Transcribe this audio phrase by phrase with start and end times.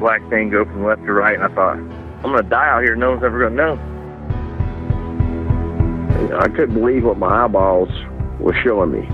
[0.00, 2.96] Black thing go from left to right, and I thought, I'm gonna die out here.
[2.96, 3.78] No one's ever gonna know.
[6.38, 7.90] I couldn't believe what my eyeballs
[8.38, 9.06] were showing me.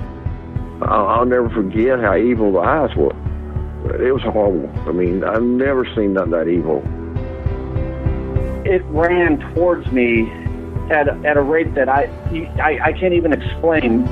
[0.82, 3.10] I'll, I'll never forget how evil the eyes were.
[4.00, 4.70] It was horrible.
[4.88, 6.82] I mean, I've never seen nothing that evil.
[8.64, 10.30] It ran towards me
[10.91, 12.05] at a, at a rate that I,
[12.62, 14.06] I I can't even explain.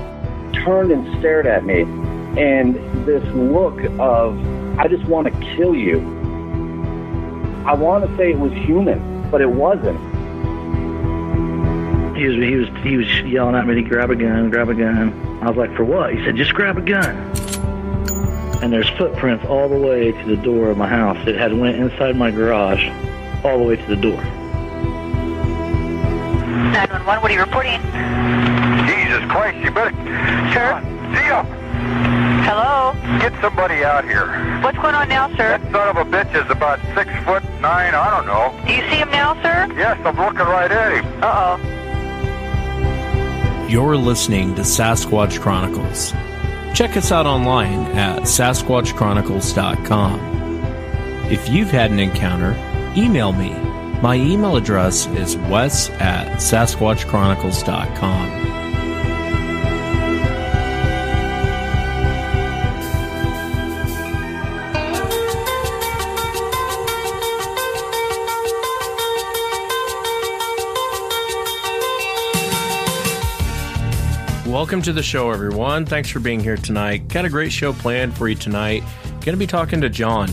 [0.65, 2.75] Turned and stared at me, and
[3.07, 4.39] this look of
[4.79, 6.24] I just want to kill you.
[7.67, 9.99] I want to say it was human, but it wasn't.
[12.17, 14.75] He was he was he was yelling at me to grab a gun, grab a
[14.75, 15.13] gun.
[15.43, 16.15] I was like, for what?
[16.15, 17.17] He said, just grab a gun.
[18.63, 21.19] And there's footprints all the way to the door of my house.
[21.27, 22.87] It had went inside my garage,
[23.45, 24.23] all the way to the door.
[26.73, 27.81] 911, what are you reporting?
[28.87, 29.91] Jesus Christ, you better.
[30.53, 30.81] Sir?
[31.15, 31.45] Zia,
[32.45, 32.93] Hello?
[33.19, 34.27] get somebody out here.
[34.63, 35.57] What's going on now, sir?
[35.59, 38.53] That son of a bitch is about six foot nine, I don't know.
[38.67, 39.67] Do you see him now, sir?
[39.77, 41.07] Yes, I'm looking right at him.
[41.23, 41.59] Uh-oh.
[43.69, 46.13] You're listening to Sasquatch Chronicles.
[46.75, 50.21] Check us out online at sasquatchchronicles.com.
[51.31, 52.55] If you've had an encounter,
[52.95, 53.55] email me.
[54.03, 58.54] My email address is wes at sasquatchchronicles.com.
[74.55, 75.85] Welcome to the show, everyone.
[75.85, 77.09] Thanks for being here tonight.
[77.09, 78.85] Got a great show planned for you tonight.
[79.03, 80.31] Going to be talking to John.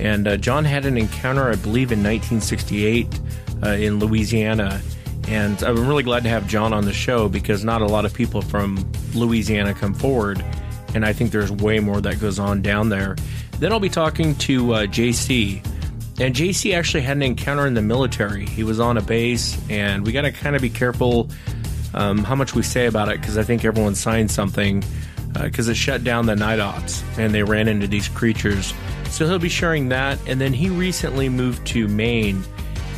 [0.00, 3.20] And uh, John had an encounter, I believe, in 1968
[3.62, 4.80] uh, in Louisiana.
[5.28, 8.14] And I'm really glad to have John on the show because not a lot of
[8.14, 10.42] people from Louisiana come forward.
[10.94, 13.16] And I think there's way more that goes on down there.
[13.58, 15.62] Then I'll be talking to uh, JC.
[16.18, 18.46] And JC actually had an encounter in the military.
[18.46, 21.28] He was on a base, and we got to kind of be careful
[21.98, 24.84] um, how much we say about it because I think everyone signed something
[25.42, 28.72] because it shut down the night ops and they ran into these creatures.
[29.10, 30.18] So he'll be sharing that.
[30.26, 32.42] And then he recently moved to Maine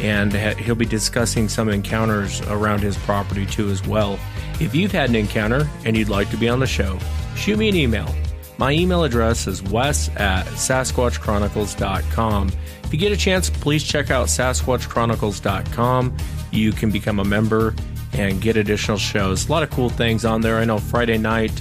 [0.01, 4.19] and ha- he'll be discussing some encounters around his property too as well.
[4.61, 6.99] If you've had an encounter and you'd like to be on the show,
[7.37, 8.15] shoot me an email.
[8.59, 12.53] My email address is wes at sasquatchchronicles.com.
[12.85, 16.17] If you get a chance, please check out sasquatchchronicles.com.
[16.51, 17.75] You can become a member
[18.13, 19.49] and get additional shows.
[19.49, 20.59] A lot of cool things on there.
[20.59, 21.53] I know Friday night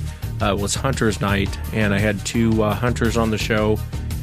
[0.41, 3.77] uh, was Hunter's Night, and I had two uh, hunters on the show.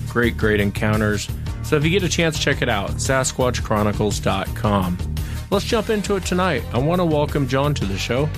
[0.08, 1.28] Great, great encounters.
[1.62, 5.14] So if you get a chance, check it out SasquatchChronicles.com.
[5.50, 6.62] Let's jump into it tonight.
[6.72, 8.28] I want to welcome John to the show.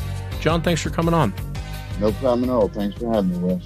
[0.41, 1.33] John, thanks for coming on.
[2.01, 2.69] No problem at all.
[2.69, 3.63] Thanks for having me, Wes.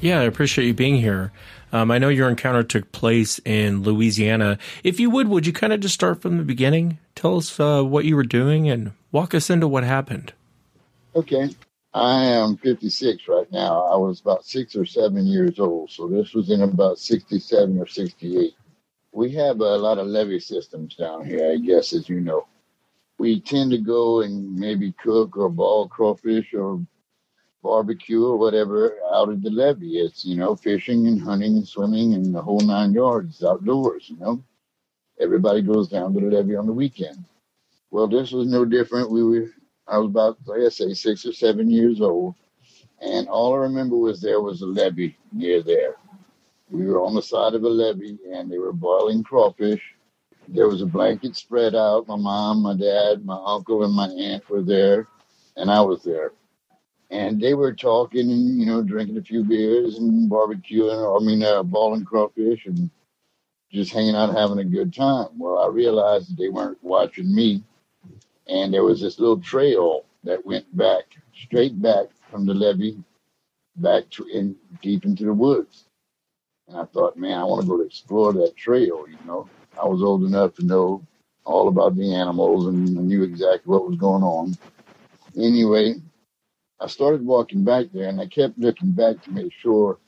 [0.00, 1.32] Yeah, I appreciate you being here.
[1.72, 4.58] Um, I know your encounter took place in Louisiana.
[4.84, 6.98] If you would, would you kind of just start from the beginning?
[7.16, 10.34] Tell us uh, what you were doing and walk us into what happened.
[11.14, 11.48] Okay.
[11.94, 13.84] I am 56 right now.
[13.84, 17.86] I was about six or seven years old, so this was in about 67 or
[17.86, 18.52] 68.
[19.12, 22.46] We have a lot of levee systems down here, I guess, as you know.
[23.16, 26.86] We tend to go and maybe cook or ball crawfish or
[27.62, 30.00] barbecue or whatever out of the levee.
[30.00, 34.18] It's, you know, fishing and hunting and swimming and the whole nine yards outdoors, you
[34.18, 34.44] know.
[35.20, 37.24] Everybody goes down to the levee on the weekend.
[37.90, 39.10] Well, this was no different.
[39.10, 39.50] We were,
[39.88, 42.34] I was about, like I say, six or seven years old.
[43.00, 45.96] And all I remember was there was a levee near there.
[46.70, 49.82] We were on the side of a levee and they were boiling crawfish.
[50.48, 52.08] There was a blanket spread out.
[52.08, 55.08] My mom, my dad, my uncle, and my aunt were there,
[55.56, 56.32] and I was there
[57.10, 61.20] and they were talking and you know drinking a few beers and barbecuing.
[61.20, 62.90] I mean, uh, balling crawfish and
[63.72, 65.28] just hanging out, having a good time.
[65.38, 67.62] Well, I realized that they weren't watching me,
[68.46, 71.04] and there was this little trail that went back,
[71.34, 73.02] straight back from the levee,
[73.76, 75.84] back to in deep into the woods.
[76.68, 79.06] And I thought, man, I want to go explore that trail.
[79.08, 79.48] You know,
[79.80, 81.06] I was old enough to know
[81.44, 84.56] all about the animals and knew exactly what was going on.
[85.36, 85.94] Anyway,
[86.80, 89.98] I started walking back there, and I kept looking back to make sure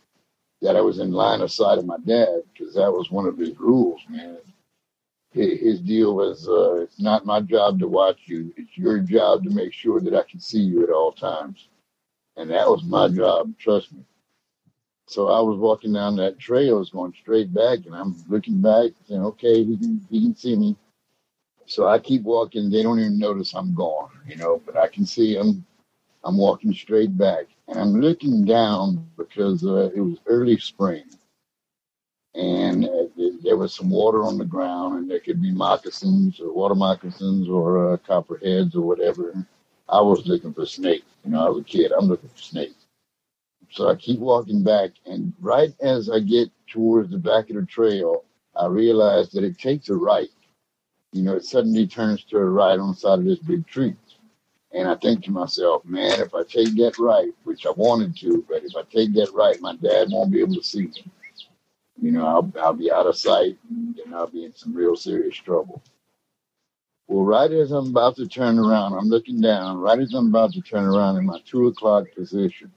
[0.62, 3.38] that I was in line of sight of my dad because that was one of
[3.38, 4.38] his rules, man.
[5.30, 8.52] His deal was, uh, it's not my job to watch you.
[8.56, 11.68] It's your job to make sure that I can see you at all times.
[12.36, 14.04] And that was my job, trust me.
[15.06, 18.60] So I was walking down that trail, I was going straight back, and I'm looking
[18.60, 20.76] back, saying, okay, he can, he can see me.
[21.66, 22.70] So I keep walking.
[22.70, 25.64] They don't even notice I'm gone, you know, but I can see them.
[26.24, 31.04] I'm walking straight back, and I'm looking down because uh, it was early spring,
[32.34, 33.04] and uh,
[33.42, 37.48] there was some water on the ground, and there could be moccasins or water moccasins
[37.48, 39.34] or uh, copperheads or whatever.
[39.88, 41.06] I was looking for snakes.
[41.24, 41.92] You know, I was a kid.
[41.92, 42.86] I'm looking for snakes.
[43.70, 47.66] So I keep walking back, and right as I get towards the back of the
[47.66, 48.24] trail,
[48.56, 50.30] I realize that it takes a right.
[51.12, 53.94] You know, it suddenly turns to a right on the side of this big tree.
[54.72, 58.44] And I think to myself, man, if I take that right, which I wanted to,
[58.48, 61.04] but if I take that right, my dad won't be able to see me.
[62.00, 65.36] You know, I'll, I'll be out of sight and I'll be in some real serious
[65.36, 65.82] trouble.
[67.08, 70.52] Well, right as I'm about to turn around, I'm looking down, right as I'm about
[70.52, 72.70] to turn around in my two o'clock position,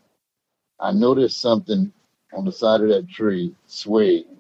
[0.79, 1.91] I noticed something
[2.33, 4.37] on the side of that tree swaying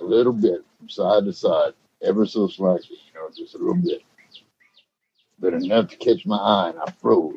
[0.00, 1.72] a little bit from side to side,
[2.02, 4.02] ever so slightly, you know, just a little bit,
[5.40, 7.34] but enough to catch my eye, and I froze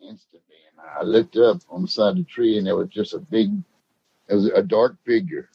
[0.00, 0.56] instantly.
[0.70, 3.18] And I looked up on the side of the tree, and there was just a
[3.18, 3.50] big,
[4.28, 5.48] it was a dark figure.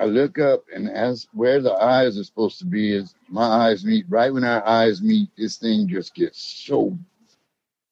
[0.00, 3.84] I look up, and as where the eyes are supposed to be is my eyes
[3.84, 4.06] meet.
[4.08, 6.98] Right when our eyes meet, this thing just gets so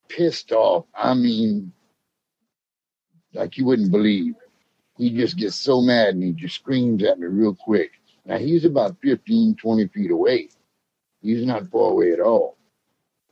[0.08, 0.86] pissed off.
[0.94, 1.72] I mean,
[3.34, 4.34] like you wouldn't believe.
[4.98, 7.92] He just gets so mad and he just screams at me real quick.
[8.24, 10.48] Now he's about 15, 20 feet away.
[11.22, 12.58] He's not far away at all.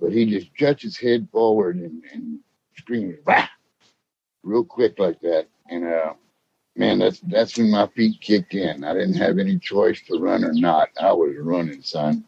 [0.00, 2.38] But he just juts his head forward and, and
[2.76, 3.48] screams, "Bah!"
[4.42, 5.46] real quick like that.
[5.68, 6.14] And uh,
[6.76, 8.84] man, that's that's when my feet kicked in.
[8.84, 10.88] I didn't have any choice to run or not.
[11.00, 12.24] I was running, son.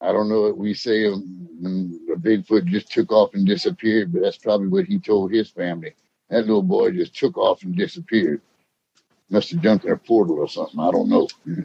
[0.00, 4.22] I don't know what we say um, the Bigfoot just took off and disappeared, but
[4.22, 5.94] that's probably what he told his family.
[6.30, 8.40] That little boy just took off and disappeared.
[9.30, 10.80] Must have jumped in a portal or something.
[10.80, 11.28] I don't know.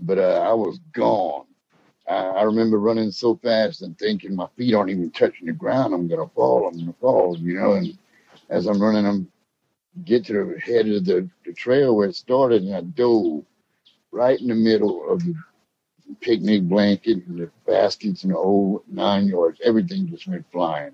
[0.00, 1.46] but uh, I was gone.
[2.14, 5.94] I, remember running so fast and thinking my feet aren't even touching the ground.
[5.94, 6.68] I'm gonna fall.
[6.68, 7.36] I'm gonna fall.
[7.38, 7.74] You know.
[7.74, 7.96] And
[8.48, 9.30] as I'm running, I'm
[10.04, 13.44] get to the head of the, the trail where it started, and I dove
[14.12, 15.34] right in the middle of the
[16.20, 19.60] picnic blanket and the baskets and the nine yards.
[19.64, 20.92] Everything just went flying.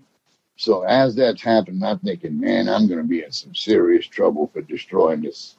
[0.56, 4.50] So as that's happened, I'm thinking, man, I'm going to be in some serious trouble
[4.52, 5.56] for destroying this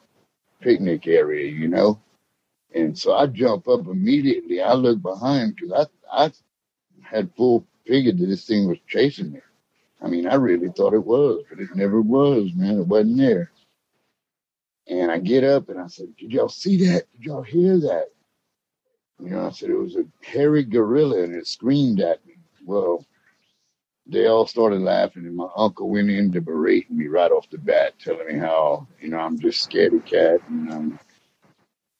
[0.60, 2.00] picnic area, you know.
[2.74, 4.60] And so I jump up immediately.
[4.60, 6.32] I look behind because I I
[7.02, 9.40] had full figured that this thing was chasing me.
[10.02, 12.80] I mean, I really thought it was, but it never was, man.
[12.80, 13.50] It wasn't there.
[14.86, 17.06] And I get up and I said, Did y'all see that?
[17.12, 18.08] Did y'all hear that?
[19.20, 22.34] You know, I said it was a hairy gorilla and it screamed at me.
[22.64, 23.04] Well,
[24.06, 27.58] they all started laughing, and my uncle went in to berate me right off the
[27.58, 31.00] bat, telling me how, you know, I'm just scaredy cat and um,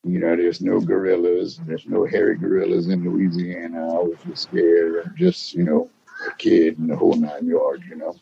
[0.05, 3.95] you know, there's no gorillas, there's no hairy gorillas in Louisiana.
[3.95, 5.91] I was just scared, I'm just, you know,
[6.27, 8.17] a kid and the whole nine yards, you know.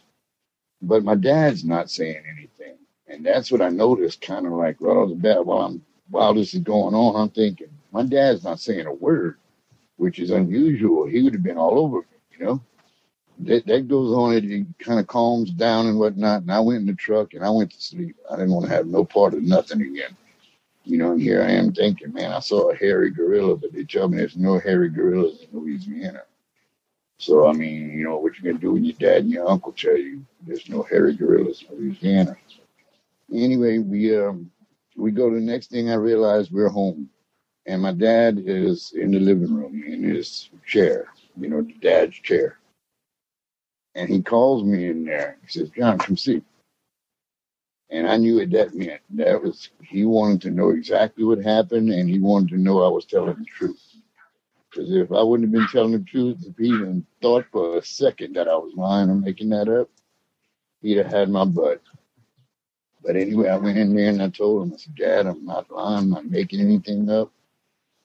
[0.82, 2.76] But my dad's not saying anything.
[3.08, 6.35] And that's what I noticed kind of like right off the bat while I'm while
[6.35, 9.38] this is going on, I'm thinking, my dad's not saying a word,
[9.97, 11.06] which is unusual.
[11.06, 12.06] He would have been all over me,
[12.38, 12.62] you know.
[13.40, 16.42] That that goes on, it kind of calms down and whatnot.
[16.42, 18.16] And I went in the truck and I went to sleep.
[18.30, 20.16] I didn't want to have no part of nothing again.
[20.87, 23.83] You know, and here I am thinking, man, I saw a hairy gorilla, but they
[23.83, 26.23] tell me there's no hairy gorillas in Louisiana.
[27.19, 29.73] So I mean, you know, what you gonna do when your dad and your uncle
[29.73, 32.37] tell you there's no hairy gorillas in Louisiana?
[33.33, 34.49] Anyway, we um
[34.97, 37.11] we go to the next thing I realize we're home.
[37.66, 42.14] And my dad is in the living room in his chair, you know, the dad's
[42.16, 42.59] chair.
[43.97, 45.38] And he calls me in there.
[45.43, 46.43] He says, John, come see.
[47.90, 49.00] And I knew what that meant.
[49.11, 52.88] That was he wanted to know exactly what happened and he wanted to know I
[52.88, 53.83] was telling the truth.
[54.71, 57.85] Because if I wouldn't have been telling the truth, if he even thought for a
[57.85, 59.88] second that I was lying or making that up,
[60.83, 61.81] he'd have had my butt.
[63.02, 65.71] But anyway, I went in there and I told him, I said, Dad, I'm not
[65.71, 67.31] lying, I'm not making anything up.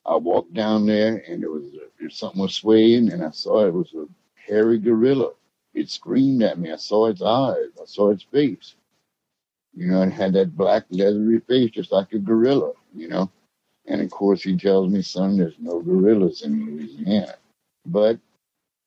[0.05, 3.73] I walked down there and there was a, something was swaying and I saw it
[3.73, 5.31] was a hairy gorilla.
[5.73, 6.71] It screamed at me.
[6.71, 7.69] I saw its eyes.
[7.81, 8.75] I saw its face.
[9.75, 13.31] You know, it had that black leathery face just like a gorilla, you know.
[13.87, 17.35] And of course he tells me, son, there's no gorillas in Louisiana.
[17.85, 18.19] But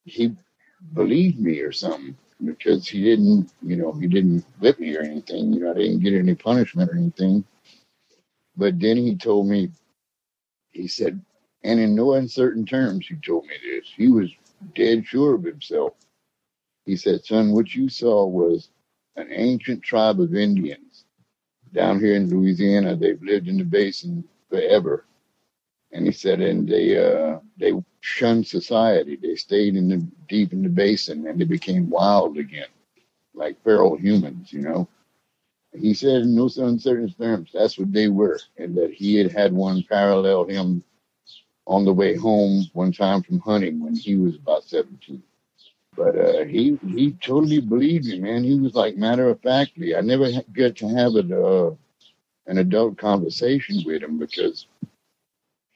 [0.05, 0.35] he
[0.93, 2.17] believed me or something.
[2.43, 5.53] because he didn't, you know, he didn't whip me or anything.
[5.53, 7.45] You know, I didn't get any punishment or anything.
[8.57, 9.71] But then he told me,
[10.71, 11.21] he said,
[11.63, 13.91] and in no uncertain terms, he told me this.
[13.95, 14.29] He was
[14.75, 15.93] dead sure of himself.
[16.85, 18.69] He said, son, what you saw was
[19.15, 21.05] an ancient tribe of Indians
[21.73, 22.95] down here in Louisiana.
[22.95, 25.05] They've lived in the basin forever.
[25.91, 29.15] And he said, and they uh, they shunned society.
[29.15, 32.67] They stayed in the deep in the basin, and they became wild again,
[33.33, 34.89] like feral humans, you know.
[35.73, 39.53] He said in no uncertain terms, that's what they were, and that he had had
[39.53, 40.83] one parallel him
[41.67, 45.21] on the way home one time from hunting when he was about 17.
[45.97, 48.43] But uh, he he totally believed me, man.
[48.43, 49.95] He was like matter of factly.
[49.95, 51.75] I never get to have a, uh,
[52.47, 54.67] an adult conversation with him because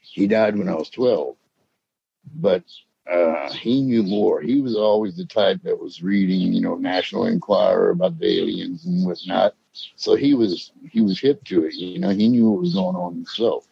[0.02, 1.38] he died when I was 12.
[2.36, 2.64] But
[3.12, 4.42] uh, he knew more.
[4.42, 8.86] He was always the type that was reading, you know, National Enquirer about the aliens
[8.86, 9.56] and whatnot.
[9.98, 11.76] So he was he was hip to it.
[11.76, 13.69] You know, he knew what was going on himself.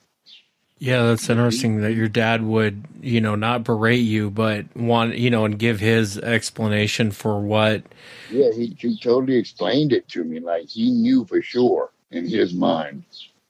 [0.80, 5.32] Yeah, that's interesting that your dad would, you know, not berate you, but want, you
[5.32, 7.84] know, and give his explanation for what.
[8.30, 10.40] Yeah, he, he totally explained it to me.
[10.40, 13.06] Like he knew for sure in his mind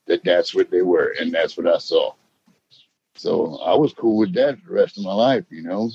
[0.05, 2.13] that that's what they were, and that's what I saw.
[3.15, 5.91] So I was cool with that the rest of my life, you know.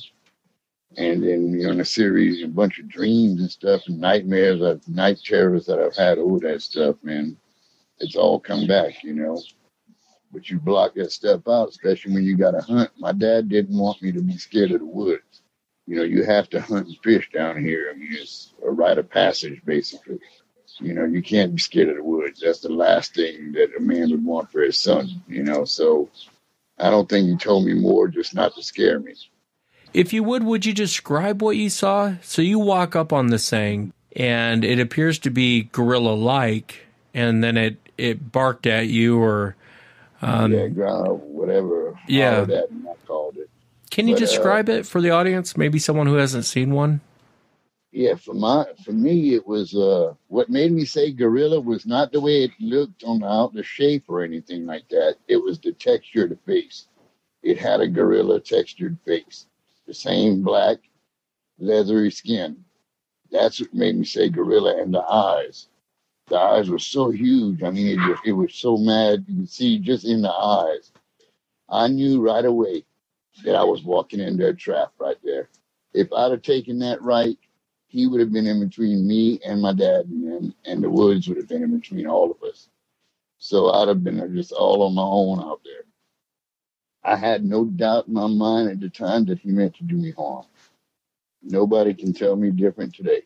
[0.99, 4.61] And then, you know, in a series, a bunch of dreams and stuff and nightmares,
[4.61, 7.39] of night terrors that I've had, all that stuff, man.
[8.01, 9.41] It's all come back, you know.
[10.33, 12.91] But you block that stuff out, especially when you got to hunt.
[12.99, 15.43] My dad didn't want me to be scared of the woods.
[15.87, 17.93] You know, you have to hunt and fish down here.
[17.93, 20.21] I mean, it's a rite of passage, basically.
[20.81, 22.41] You know, you can't be scared of the woods.
[22.41, 25.67] That's the last thing that a man would want for his son, you know.
[25.67, 26.09] So
[26.79, 29.15] I don't think he told me more just not to scare me.
[29.93, 32.15] If you would, would you describe what you saw?
[32.23, 37.45] So you walk up on this thing, and it appears to be gorilla like, and
[37.45, 39.57] then it, it barked at you or.
[40.23, 41.99] Um, yeah, ground, whatever.
[42.09, 42.47] Yeah.
[42.47, 43.51] hollered at me, I called it.
[43.91, 45.57] Can you But, uh, describe it for the audience?
[45.57, 47.01] Maybe someone who hasn't seen one?
[47.93, 52.13] Yeah, for my for me, it was uh what made me say gorilla was not
[52.13, 55.17] the way it looked on the out the shape or anything like that.
[55.29, 56.87] It was the texture of the face.
[57.43, 59.47] It had a gorilla textured face,
[59.87, 60.79] the same black,
[61.59, 62.65] leathery skin.
[63.31, 65.69] That's what made me say gorilla, and the eyes.
[66.29, 67.63] The eyes were so huge.
[67.63, 69.25] I mean, it just it was so mad.
[69.29, 70.93] You could see just in the eyes.
[71.69, 72.85] I knew right away
[73.45, 75.51] that I was walking into a trap right there.
[75.95, 77.39] If I'd have taken that right,
[77.89, 81.39] he would have been in between me and my dad, and, and the woods would
[81.39, 82.69] have been in between all of us.
[83.39, 85.85] So I'd have been just all on my own out there.
[87.05, 89.97] I had no doubt in my mind at the time that he meant to do
[89.97, 90.47] me harm.
[91.43, 93.23] Nobody can tell me different today.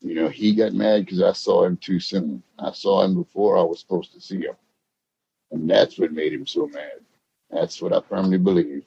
[0.00, 2.42] You know, he got mad because I saw him too soon.
[2.58, 4.56] I saw him before I was supposed to see him.
[5.50, 7.00] And that's what made him so mad.
[7.50, 8.84] That's what I firmly believe.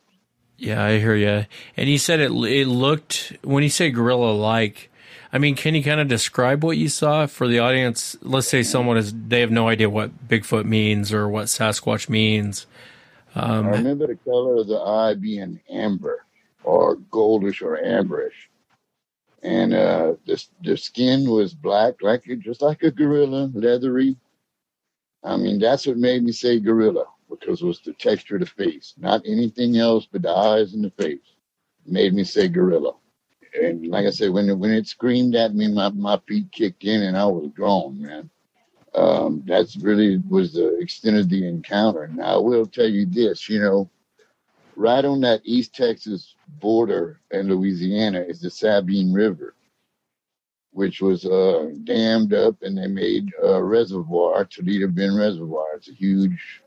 [0.57, 1.45] Yeah, I hear you.
[1.75, 2.31] And he said it.
[2.31, 4.89] It looked when you say gorilla like.
[5.31, 8.15] I mean, can you kind of describe what you saw for the audience?
[8.21, 12.67] Let's say someone is they have no idea what Bigfoot means or what Sasquatch means.
[13.35, 16.23] I Um, remember the color of the eye being amber
[16.63, 18.47] or goldish or amberish.
[19.43, 24.15] And uh, the, the skin was black, like just like a gorilla, leathery.
[25.23, 28.47] I mean, that's what made me say gorilla because it was the texture of the
[28.47, 31.35] face, not anything else but the eyes and the face.
[31.85, 32.93] Made me say gorilla.
[33.61, 36.85] And like I said, when it, when it screamed at me, my, my feet kicked
[36.85, 38.29] in and I was gone, man.
[38.95, 42.07] Um, that's really was the extent of the encounter.
[42.07, 43.89] Now I will tell you this, you know,
[44.75, 49.55] right on that East Texas border in Louisiana is the Sabine River,
[50.71, 55.75] which was uh, dammed up and they made a reservoir, Toledo Bend Reservoir.
[55.75, 56.61] It's a huge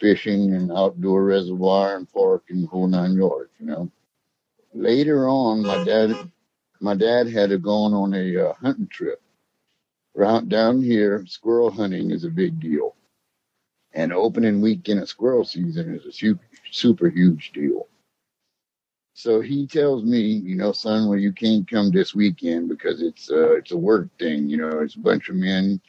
[0.00, 3.90] fishing and outdoor reservoir and park and the whole nine yards, you know.
[4.74, 6.30] Later on, my dad,
[6.80, 9.20] my dad had to go on a uh, hunting trip.
[10.16, 12.94] Around down here, squirrel hunting is a big deal.
[13.94, 17.86] And opening weekend of squirrel season is a super, super huge deal.
[19.14, 23.30] So he tells me, you know, son, well, you can't come this weekend because it's
[23.30, 24.48] uh, it's a work thing.
[24.48, 25.80] You know, it's a bunch of men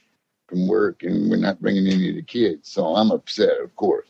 [0.48, 2.70] from work, and we're not bringing any of the kids.
[2.70, 4.10] So I'm upset, of course.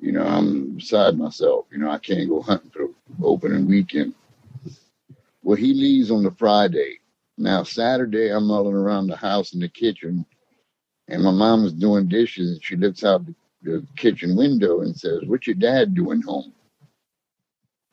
[0.00, 1.66] You know, I'm beside myself.
[1.70, 2.88] You know, I can't go hunting for
[3.22, 4.14] opening weekend.
[5.42, 7.00] Well, he leaves on the Friday.
[7.36, 10.24] Now Saturday, I'm mulling around the house in the kitchen,
[11.08, 14.96] and my mom was doing dishes, and she looks out the, the kitchen window and
[14.96, 16.52] says, "What's your dad doing home?"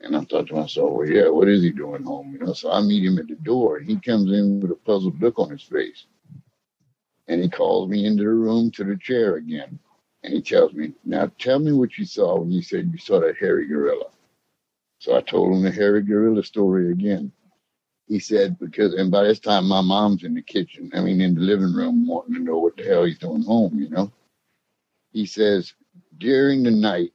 [0.01, 2.33] And I thought to myself, well, yeah, what is he doing home?
[2.33, 4.75] You know, so I meet him at the door, and he comes in with a
[4.75, 6.05] puzzled look on his face.
[7.27, 9.79] And he calls me into the room to the chair again.
[10.23, 13.19] And he tells me, now tell me what you saw when you said you saw
[13.19, 14.09] that hairy gorilla.
[14.99, 17.31] So I told him the hairy gorilla story again.
[18.11, 21.33] He said, because, and by this time my mom's in the kitchen, I mean, in
[21.33, 24.11] the living room, wanting to know what the hell he's doing home, you know?
[25.13, 25.73] He says,
[26.17, 27.13] during the night,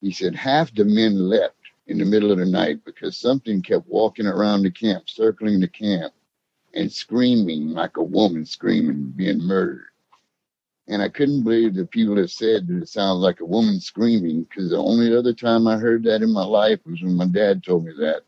[0.00, 1.54] he said, half the men left
[1.86, 5.68] in the middle of the night because something kept walking around the camp, circling the
[5.68, 6.12] camp,
[6.74, 9.86] and screaming like a woman screaming, being murdered.
[10.88, 14.42] And I couldn't believe the people that said that it sounds like a woman screaming
[14.42, 17.62] because the only other time I heard that in my life was when my dad
[17.62, 18.24] told me that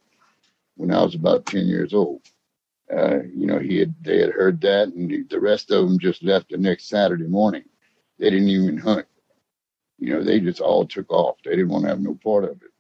[0.77, 2.23] when I was about 10 years old.
[2.93, 6.23] Uh, you know, he had, they had heard that and the rest of them just
[6.23, 7.65] left the next Saturday morning.
[8.19, 9.07] They didn't even hunt.
[9.99, 11.37] You know, they just all took off.
[11.45, 12.71] They didn't want to have no part of it.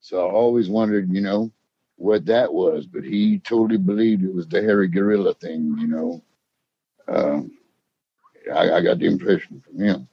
[0.00, 1.50] So I always wondered, you know,
[1.96, 6.22] what that was, but he totally believed it was the hairy gorilla thing, you know.
[7.08, 7.58] Um,
[8.54, 10.08] I, I got the impression from him.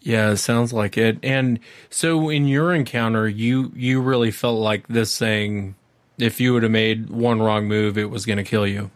[0.00, 1.18] Yeah, it sounds like it.
[1.22, 5.76] And so in your encounter, you you really felt like this thing
[6.18, 8.90] if you would have made one wrong move, it was going to kill you.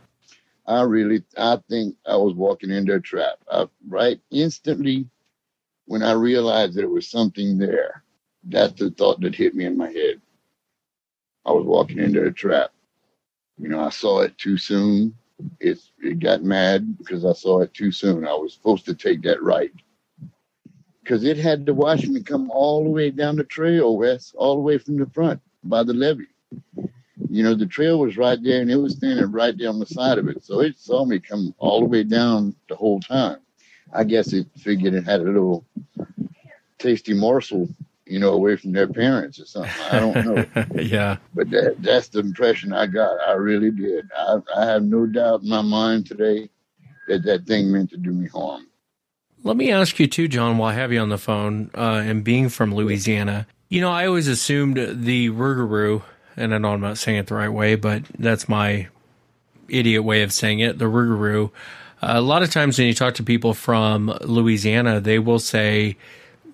[0.66, 3.38] I really, I think I was walking into a trap.
[3.50, 5.06] I, right instantly,
[5.86, 8.02] when I realized it was something there,
[8.44, 10.20] that's the thought that hit me in my head.
[11.46, 12.70] I was walking into a trap.
[13.58, 15.14] You know, I saw it too soon.
[15.60, 18.26] It it got mad because I saw it too soon.
[18.26, 19.72] I was supposed to take that right
[21.08, 24.56] because it had to watch me come all the way down the trail, Wes, all
[24.56, 26.26] the way from the front by the levee.
[27.28, 30.18] You know, the trail was right there and it was standing right down the side
[30.18, 30.44] of it.
[30.44, 33.38] So it saw me come all the way down the whole time.
[33.92, 35.64] I guess it figured it had a little
[36.78, 37.68] tasty morsel,
[38.06, 39.72] you know, away from their parents or something.
[39.90, 40.64] I don't know.
[40.82, 41.16] yeah.
[41.34, 43.18] But that, that's the impression I got.
[43.26, 44.08] I really did.
[44.16, 46.50] I, I have no doubt in my mind today
[47.08, 48.66] that that thing meant to do me harm.
[49.44, 52.24] Let me ask you too, John, while I have you on the phone, uh, and
[52.24, 56.02] being from Louisiana, you know, I always assumed the Rougarou,
[56.38, 58.88] and I know I'm not saying it the right way, but that's my
[59.68, 61.50] idiot way of saying it, the Rougarou.
[62.00, 65.96] Uh, a lot of times when you talk to people from Louisiana, they will say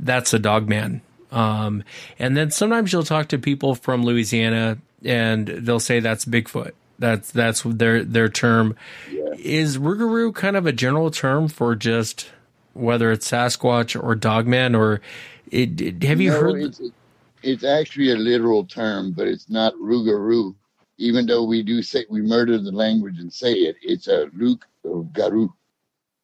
[0.01, 1.03] that's a dog man.
[1.31, 1.85] Um,
[2.19, 6.73] and then sometimes you'll talk to people from Louisiana and they'll say that's Bigfoot.
[6.99, 8.77] That's that's their their term.
[9.11, 9.35] Yeah.
[9.37, 12.31] Is Rougarou kind of a general term for just
[12.73, 15.01] whether it's Sasquatch or Dogman or
[15.51, 16.63] it, it, have you No, heard?
[16.63, 16.95] It's, it's
[17.65, 20.55] actually a literal term, but it's not Rougarou.
[20.97, 24.65] Even though we do say we murder the language and say it, it's a Luke
[25.13, 25.53] Garou,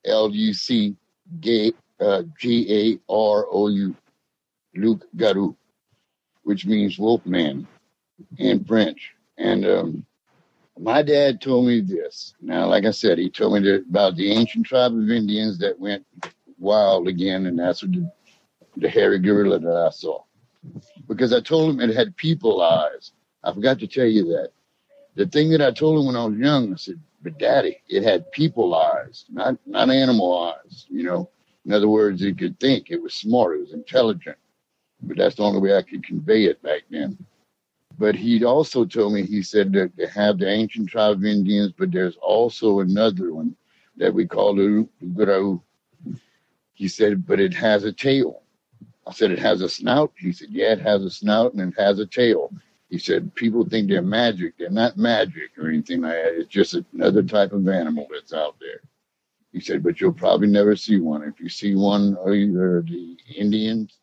[0.04, 0.96] L U C
[1.40, 3.96] G uh, A R O U,
[4.76, 5.56] Luke Garou,
[6.44, 7.66] which means wolfman
[8.38, 9.12] in French.
[9.38, 10.06] And um,
[10.78, 12.34] my dad told me this.
[12.40, 15.78] Now, like I said, he told me that about the ancient tribe of Indians that
[15.78, 16.06] went
[16.58, 18.10] wild again, and that's what the,
[18.76, 20.22] the hairy gorilla that I saw.
[21.10, 23.10] Because I told him it had people eyes.
[23.42, 24.52] I forgot to tell you that.
[25.16, 28.04] The thing that I told him when I was young, I said, but daddy, it
[28.04, 31.28] had people eyes, not not animal eyes, you know.
[31.66, 34.38] In other words, it could think, it was smart, it was intelligent.
[35.02, 37.18] But that's the only way I could convey it back then.
[37.98, 41.72] But he also told me, he said that they have the ancient tribe of Indians,
[41.76, 43.56] but there's also another one
[43.96, 45.60] that we call the Lugaru.
[46.72, 48.39] He said, but it has a tail.
[49.10, 50.12] I said, it has a snout.
[50.16, 52.52] He said, yeah, it has a snout and it has a tail.
[52.90, 54.54] He said, people think they're magic.
[54.56, 56.38] They're not magic or anything like that.
[56.38, 58.80] It's just another type of animal that's out there.
[59.52, 61.24] He said, but you'll probably never see one.
[61.24, 63.98] If you see one, either the Indians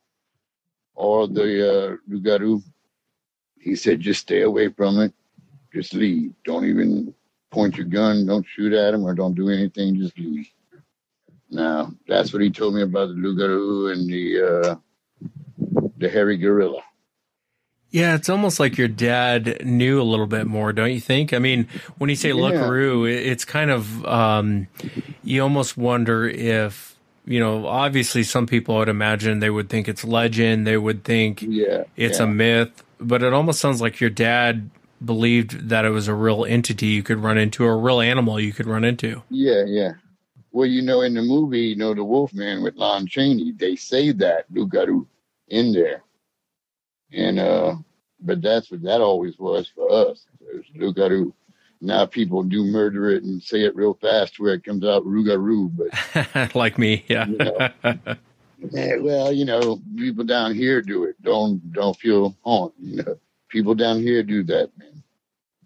[0.94, 2.62] or the uh, Lugaru,
[3.58, 5.14] he said, just stay away from it.
[5.74, 6.34] Just leave.
[6.44, 7.14] Don't even
[7.50, 8.26] point your gun.
[8.26, 9.96] Don't shoot at him or don't do anything.
[9.98, 10.50] Just leave.
[11.50, 14.76] Now, that's what he told me about the Lugaru and the uh,
[15.98, 16.82] the hairy gorilla.
[17.90, 21.34] Yeah, it's almost like your dad knew a little bit more, don't you think?
[21.34, 22.36] I mean, when you say Yeah.
[22.36, 24.68] Lookaroo, it's kind of um,
[25.24, 27.66] you almost wonder if you know.
[27.66, 30.68] Obviously, some people would imagine they would think it's legend.
[30.68, 31.86] They would think Yeah.
[31.96, 32.26] it's yeah.
[32.26, 34.70] a myth, but it almost sounds like your dad
[35.04, 38.38] believed that it was a real entity you could run into, or a real animal
[38.40, 39.22] you could run into.
[39.30, 39.92] Yeah, yeah.
[40.52, 44.12] Well, you know, in the movie, you know, the Wolfman with Lon Chaney, they say
[44.14, 45.06] that Lugaru
[45.48, 46.04] in there.
[47.12, 47.76] And uh
[48.20, 50.26] but that's what that always was for us.
[50.42, 51.34] It was Lugaru.
[51.80, 55.72] Now people do murder it and say it real fast where it comes out Rugaru,
[55.76, 57.28] but like me, yeah.
[57.28, 57.70] you know,
[58.72, 61.22] Yeah, well, you know, people down here do it.
[61.22, 62.74] Don't don't feel harmed.
[62.80, 63.18] You know,
[63.50, 65.04] people down here do that, man.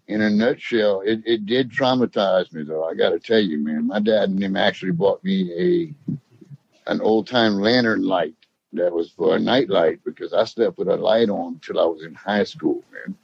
[0.08, 2.84] In a nutshell, it, it did traumatize me, though.
[2.84, 3.86] I got to tell you, man.
[3.86, 8.34] My dad and him actually bought me a an old time lantern light
[8.72, 11.84] that was for a night light because I slept with a light on until I
[11.84, 13.16] was in high school, man.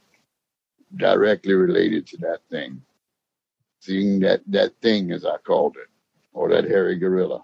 [0.95, 2.81] Directly related to that thing,
[3.79, 5.87] seeing that that thing as I called it,
[6.33, 7.43] or that hairy gorilla.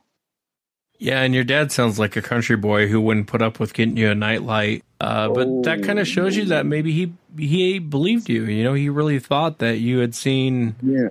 [0.98, 3.98] Yeah, and your dad sounds like a country boy who wouldn't put up with getting
[3.98, 4.84] you a nightlight.
[5.00, 8.46] Uh, but that kind of shows you that maybe he he believed you.
[8.46, 10.76] You know, he really thought that you had seen.
[10.82, 11.10] Yeah.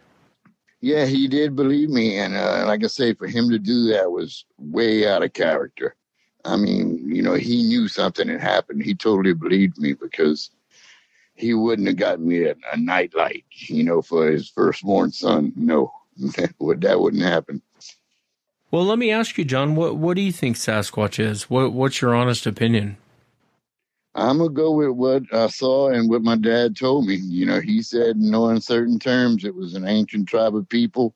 [0.81, 4.11] Yeah, he did believe me, and uh, like I say, for him to do that
[4.11, 5.97] was way out of character.
[6.45, 8.83] I mean, you know, he knew something had happened.
[8.83, 10.51] He totally believed me because
[11.35, 15.53] he wouldn't have gotten me a, a nightlight, you know, for his firstborn son.
[15.57, 17.63] No, that wouldn't happen.
[18.71, 19.77] Well, let me ask you, John.
[19.77, 21.49] What what do you think Sasquatch is?
[21.49, 22.97] What what's your honest opinion?
[24.17, 27.17] I'm gonna go with what I saw and what my dad told me.
[27.17, 31.15] You know, he said in no uncertain terms it was an ancient tribe of people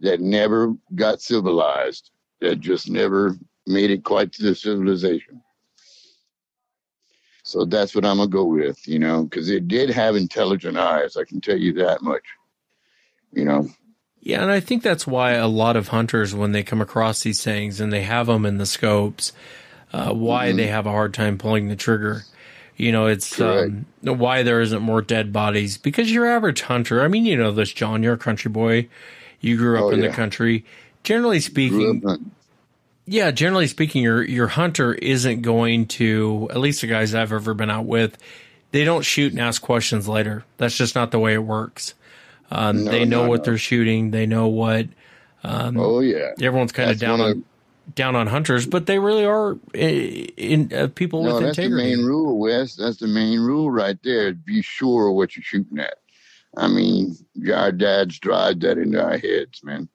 [0.00, 3.36] that never got civilized, that just never
[3.70, 5.42] made it quite to the civilization.
[7.42, 11.16] So that's what I'm gonna go with, you know, because it did have intelligent eyes.
[11.16, 12.22] I can tell you that much.
[13.32, 13.68] You know.
[14.20, 17.42] Yeah, and I think that's why a lot of hunters, when they come across these
[17.42, 19.32] things and they have them in the scopes,
[19.92, 20.58] uh, why mm-hmm.
[20.58, 22.24] they have a hard time pulling the trigger.
[22.76, 27.02] You know, it's um, why there isn't more dead bodies because your average hunter.
[27.02, 28.02] I mean, you know this, John.
[28.02, 28.88] You're a country boy.
[29.40, 30.08] You grew up oh, in yeah.
[30.08, 30.64] the country.
[31.02, 32.02] Generally speaking,
[33.10, 36.48] yeah, generally speaking, your your hunter isn't going to.
[36.50, 38.16] At least the guys I've ever been out with,
[38.70, 40.44] they don't shoot and ask questions later.
[40.58, 41.94] That's just not the way it works.
[42.52, 43.44] Um, no, they know no, what no.
[43.46, 44.12] they're shooting.
[44.12, 44.86] They know what.
[45.42, 46.34] Um, oh yeah.
[46.40, 47.44] Everyone's kind of down on
[47.96, 51.90] down on hunters, but they really are in, in uh, people no, with that's integrity.
[51.90, 52.76] the main rule, Wes.
[52.76, 54.32] That's the main rule right there.
[54.34, 55.94] Be sure what you're shooting at.
[56.56, 57.16] I mean,
[57.52, 59.88] our dads drive that into our heads, man.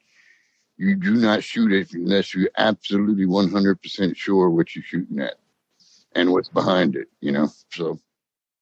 [0.77, 5.35] You do not shoot it unless you're absolutely 100% sure what you're shooting at
[6.13, 7.49] and what's behind it, you know?
[7.71, 7.99] So,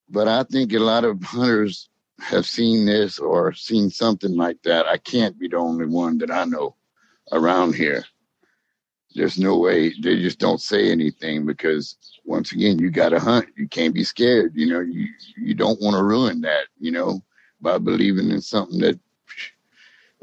[0.09, 4.85] but I think a lot of hunters have seen this or seen something like that.
[4.85, 6.75] I can't be the only one that I know
[7.31, 8.03] around here
[9.15, 13.47] there's no way they just don't say anything because once again you got to hunt
[13.55, 17.23] you can't be scared you know you you don't want to ruin that you know
[17.61, 18.99] by believing in something that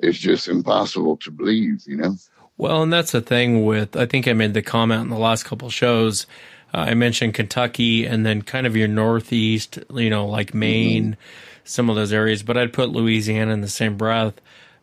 [0.02, 2.16] is just impossible to believe you know
[2.58, 5.44] well and that's the thing with i think i made the comment in the last
[5.44, 6.26] couple shows
[6.74, 11.60] uh, i mentioned kentucky and then kind of your northeast you know like maine mm-hmm.
[11.64, 14.40] some of those areas but i'd put louisiana in the same breath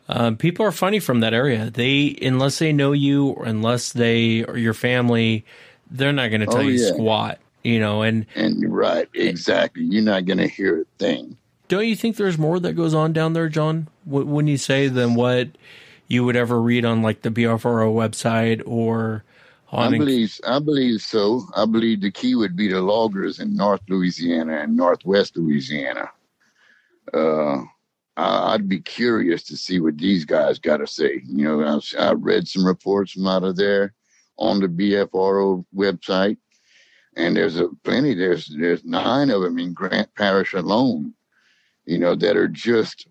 [0.08, 1.70] um, people are funny from that area.
[1.70, 5.44] They, unless they know you or unless they or your family,
[5.90, 6.88] they're not going to tell oh, you yeah.
[6.88, 7.38] squat.
[7.62, 9.82] You know, and and right, exactly.
[9.82, 11.36] You're not going to hear a thing.
[11.68, 13.88] Don't you think there's more that goes on down there, John?
[14.04, 15.48] When you say than what
[16.06, 19.24] you would ever read on like the BFRO website or
[19.70, 21.46] I believe I believe so.
[21.54, 26.10] I believe the key would be the loggers in North Louisiana and Northwest Louisiana.
[27.12, 27.64] Uh,
[28.16, 31.22] I'd be curious to see what these guys got to say.
[31.24, 33.94] You know, I, read some reports from out of there
[34.38, 36.38] on the BFRO website,
[37.16, 38.14] and there's a plenty.
[38.14, 41.14] There's there's nine of them in Grant Parish alone.
[41.88, 43.06] You know, that are just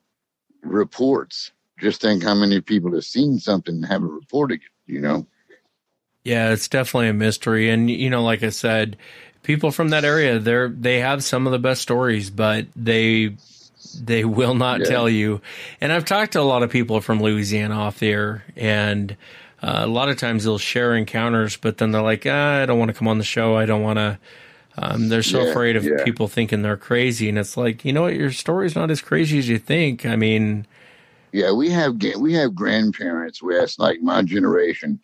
[0.61, 1.51] reports.
[1.79, 4.91] Just think how many people have seen something and haven't reported it.
[4.91, 5.25] You know.
[6.23, 8.97] Yeah, it's definitely a mystery, and you know, like I said,
[9.43, 13.35] people from that area, they're they have some of the best stories, but they
[13.99, 14.85] they will not yeah.
[14.85, 15.41] tell you.
[15.81, 19.15] And I've talked to a lot of people from Louisiana off there, and
[19.61, 22.77] uh, a lot of times they'll share encounters, but then they're like, ah, I don't
[22.77, 23.55] want to come on the show.
[23.55, 24.19] I don't want to.
[24.79, 26.03] Um, they're so yeah, afraid of yeah.
[26.03, 29.39] people thinking they're crazy, and it's like, you know what, your story's not as crazy
[29.39, 30.05] as you think.
[30.05, 30.67] I mean,
[31.31, 34.99] yeah, we have we have grandparents where it's like my generation.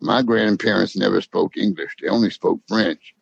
[0.00, 3.14] My grandparents never spoke English; they only spoke French.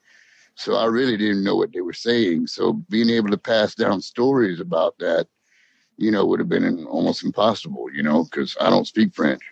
[0.54, 2.48] So I really didn't know what they were saying.
[2.48, 5.26] So being able to pass down stories about that,
[5.96, 9.42] you know, would have been almost impossible, you know, because I don't speak French.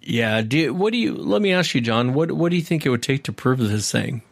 [0.00, 0.42] Yeah.
[0.42, 1.14] Do you, what do you?
[1.14, 2.14] Let me ask you, John.
[2.14, 4.22] What What do you think it would take to prove this thing?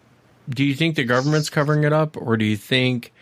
[0.55, 3.13] Do you think the government's covering it up, or do you think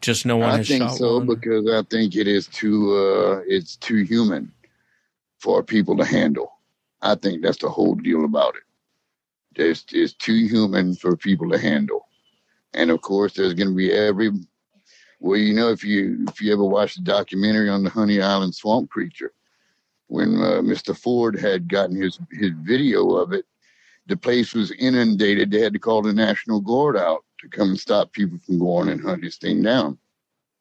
[0.00, 1.26] just no one I think so one?
[1.26, 4.52] because I think it is too uh, it's too human
[5.38, 6.52] for people to handle.
[7.02, 8.62] I think that's the whole deal about it.
[9.60, 12.08] It's, it's too human for people to handle.
[12.72, 14.30] And of course, there's going to be every.
[15.20, 18.54] Well, you know, if you if you ever watched the documentary on the Honey Island
[18.54, 19.32] swamp creature,
[20.08, 20.96] when uh, Mr.
[20.96, 23.46] Ford had gotten his his video of it,
[24.06, 25.50] the place was inundated.
[25.50, 28.88] They had to call the National Guard out to come and stop people from going
[28.88, 29.98] and hunt this thing down.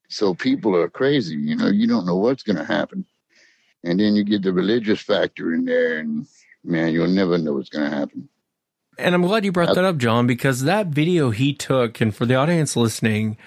[0.10, 1.36] So people are crazy.
[1.36, 3.06] You know, you don't know what's going to happen.
[3.84, 6.26] And then you get the religious factor in there, and
[6.64, 8.30] man, you'll never know what's going to happen.
[8.98, 12.26] And I'm glad you brought that up, John, because that video he took, and for
[12.26, 13.38] the audience listening,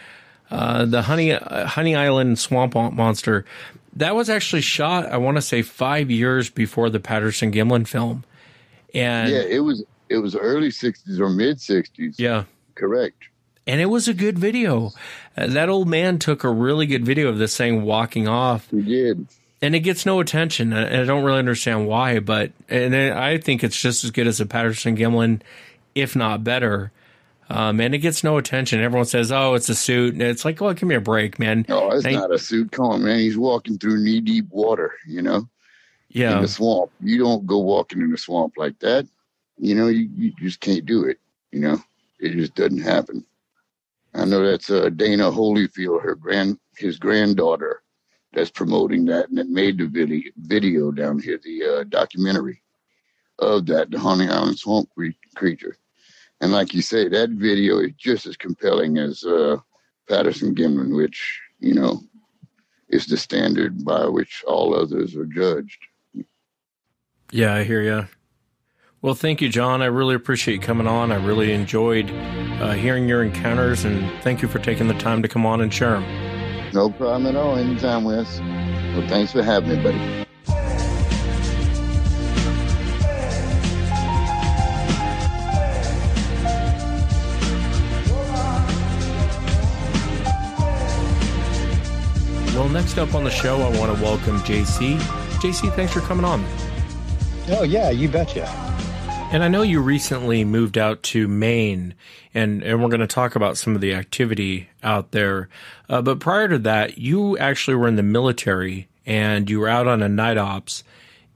[0.50, 3.44] uh, the Honey uh, Honey Island Swamp Monster,
[3.94, 5.06] that was actually shot.
[5.06, 8.24] I want to say five years before the Patterson Gimlin film.
[8.94, 12.14] And yeah, it was it was early '60s or mid '60s.
[12.18, 12.44] Yeah,
[12.74, 13.28] correct.
[13.66, 14.92] And it was a good video.
[15.36, 18.70] Uh, that old man took a really good video of this thing walking off.
[18.70, 19.26] He did
[19.62, 20.72] and it gets no attention.
[20.72, 24.40] And I don't really understand why, but and I think it's just as good as
[24.40, 25.40] a Patterson Gimlin,
[25.94, 26.92] if not better.
[27.48, 28.80] Um, and it gets no attention.
[28.80, 31.64] Everyone says, "Oh, it's a suit," and it's like, "Well, give me a break, man."
[31.68, 32.72] No, it's not a suit.
[32.72, 33.20] Come on, man.
[33.20, 34.94] He's walking through knee deep water.
[35.06, 35.48] You know,
[36.08, 36.90] yeah, in the swamp.
[37.00, 39.06] You don't go walking in the swamp like that.
[39.58, 41.18] You know, you, you just can't do it.
[41.52, 41.78] You know,
[42.20, 43.24] it just doesn't happen.
[44.14, 47.82] I know that's uh, Dana Holyfield, her grand, his granddaughter
[48.32, 52.62] that's promoting that and that made the video, video down here, the uh, documentary
[53.38, 54.90] of that, the Honey Island Swamp
[55.34, 55.76] creature.
[56.40, 59.56] And like you say, that video is just as compelling as uh,
[60.08, 62.02] Patterson Gimlin, which, you know,
[62.88, 65.78] is the standard by which all others are judged.
[67.30, 68.06] Yeah, I hear you.
[69.02, 69.82] Well, thank you, John.
[69.82, 71.12] I really appreciate you coming on.
[71.12, 75.28] I really enjoyed uh, hearing your encounters, and thank you for taking the time to
[75.28, 76.72] come on and share them.
[76.72, 77.56] No problem at all.
[77.56, 78.40] Anytime, Wes.
[78.40, 80.26] Well, thanks for having me, buddy.
[92.56, 94.96] Well, next up on the show, I want to welcome JC.
[95.40, 96.42] JC, thanks for coming on.
[97.48, 98.44] Oh, yeah, you betcha.
[99.32, 101.94] And I know you recently moved out to Maine,
[102.34, 105.48] and, and we're going to talk about some of the activity out there.
[105.88, 109.86] Uh, but prior to that, you actually were in the military and you were out
[109.86, 110.82] on a night ops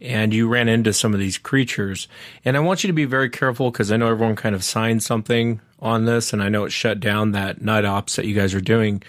[0.00, 2.08] and you ran into some of these creatures.
[2.44, 5.04] And I want you to be very careful because I know everyone kind of signed
[5.04, 8.54] something on this, and I know it shut down that night ops that you guys
[8.54, 9.02] are doing.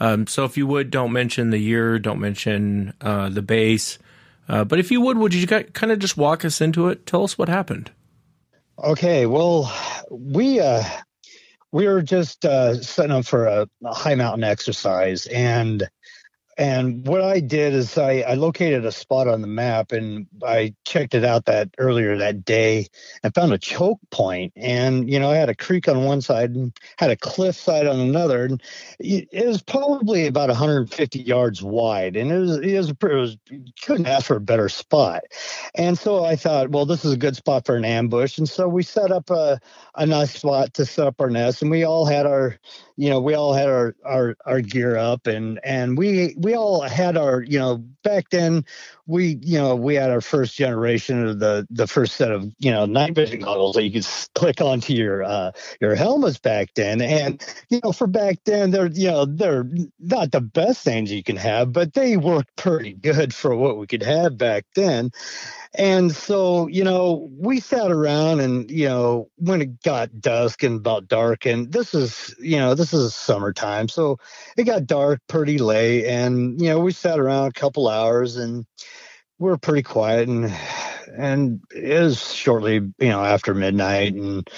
[0.00, 3.98] Um, so if you would, don't mention the year, don't mention uh, the base.
[4.48, 7.06] Uh, but if you would, would you kind of just walk us into it?
[7.06, 7.90] Tell us what happened.
[8.82, 9.72] Okay, well,
[10.10, 10.84] we uh,
[11.72, 15.88] we were just uh, setting up for a, a high mountain exercise, and
[16.58, 20.74] and what I did is I, I, located a spot on the map and I
[20.84, 22.86] checked it out that earlier that day
[23.22, 24.54] and found a choke point.
[24.56, 27.86] And, you know, I had a creek on one side and had a cliff side
[27.86, 28.46] on another.
[28.46, 28.62] And
[28.98, 32.16] it was probably about 150 yards wide.
[32.16, 33.36] And it was, it was, it was
[33.82, 35.24] couldn't ask for a better spot.
[35.74, 38.38] And so I thought, well, this is a good spot for an ambush.
[38.38, 39.60] And so we set up a,
[39.94, 41.60] a nice spot to set up our nest.
[41.60, 42.58] And we all had our,
[42.96, 46.80] you know, we all had our, our, our gear up and, and we, we all
[46.82, 48.64] had our, you know, back then
[49.08, 52.70] we, you know, we had our first generation of the, the first set of, you
[52.70, 54.06] know, night vision goggles that you could
[54.36, 57.02] click onto your, uh, your helmets back then.
[57.02, 61.24] And, you know, for back then, they're, you know, they're not the best things you
[61.24, 65.10] can have, but they worked pretty good for what we could have back then.
[65.74, 70.76] And so, you know, we sat around and, you know, when it got dusk and
[70.76, 73.88] about dark, and this is, you know, this is summertime.
[73.88, 74.18] So
[74.56, 76.06] it got dark pretty late.
[76.06, 78.64] And, you know, we sat around a couple hours and
[79.38, 80.28] we are pretty quiet.
[80.28, 80.52] And,
[81.16, 84.14] and it was shortly, you know, after midnight.
[84.14, 84.48] And,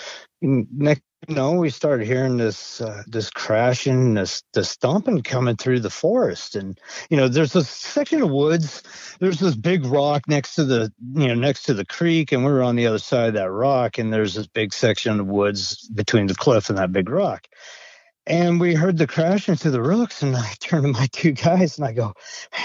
[0.41, 5.57] and next you know, we started hearing this uh, this crashing, this this stomping coming
[5.57, 6.79] through the forest, and
[7.11, 8.83] you know, there's this section of woods.
[9.19, 12.53] There's this big rock next to the you know next to the creek, and we
[12.53, 15.89] are on the other side of that rock, and there's this big section of woods
[15.89, 17.49] between the cliff and that big rock.
[18.29, 21.79] And we heard the crashing through the rooks, and I turned to my two guys
[21.79, 22.13] and I go,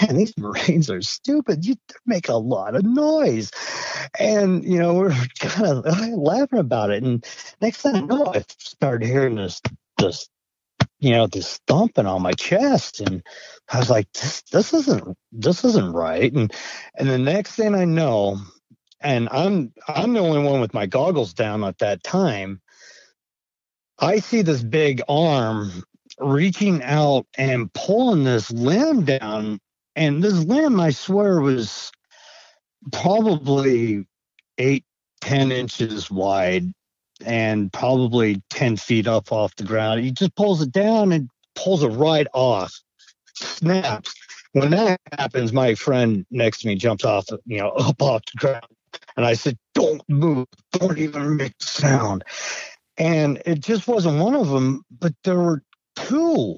[0.02, 1.64] "Man, these Marines are stupid.
[1.64, 3.50] You make a lot of noise."
[4.18, 7.02] And you know, we're kind of uh, laughing about it.
[7.02, 7.24] And
[7.62, 9.62] next thing I know, I started hearing this,
[9.96, 10.28] this,
[11.00, 13.22] you know, this thumping on my chest, and
[13.72, 16.52] I was like, "This, this isn't, this isn't right." And
[16.96, 18.38] and the next thing I know,
[19.00, 22.60] and I'm I'm the only one with my goggles down at that time
[23.98, 25.84] I see this big arm
[26.18, 29.60] reaching out and pulling this limb down.
[29.96, 31.92] And this limb, I swear, was
[32.92, 34.06] probably
[34.58, 34.84] eight,
[35.20, 36.72] ten inches wide
[37.24, 40.00] and probably 10 feet up off the ground.
[40.00, 42.74] He just pulls it down and pulls it right off,
[43.34, 44.12] snaps.
[44.52, 48.38] When that happens, my friend next to me jumps off, you know, up off the
[48.38, 48.66] ground,
[49.16, 52.24] And I said, don't move, don't even make a sound.
[52.96, 55.62] And it just wasn't one of them, but there were
[55.96, 56.56] two.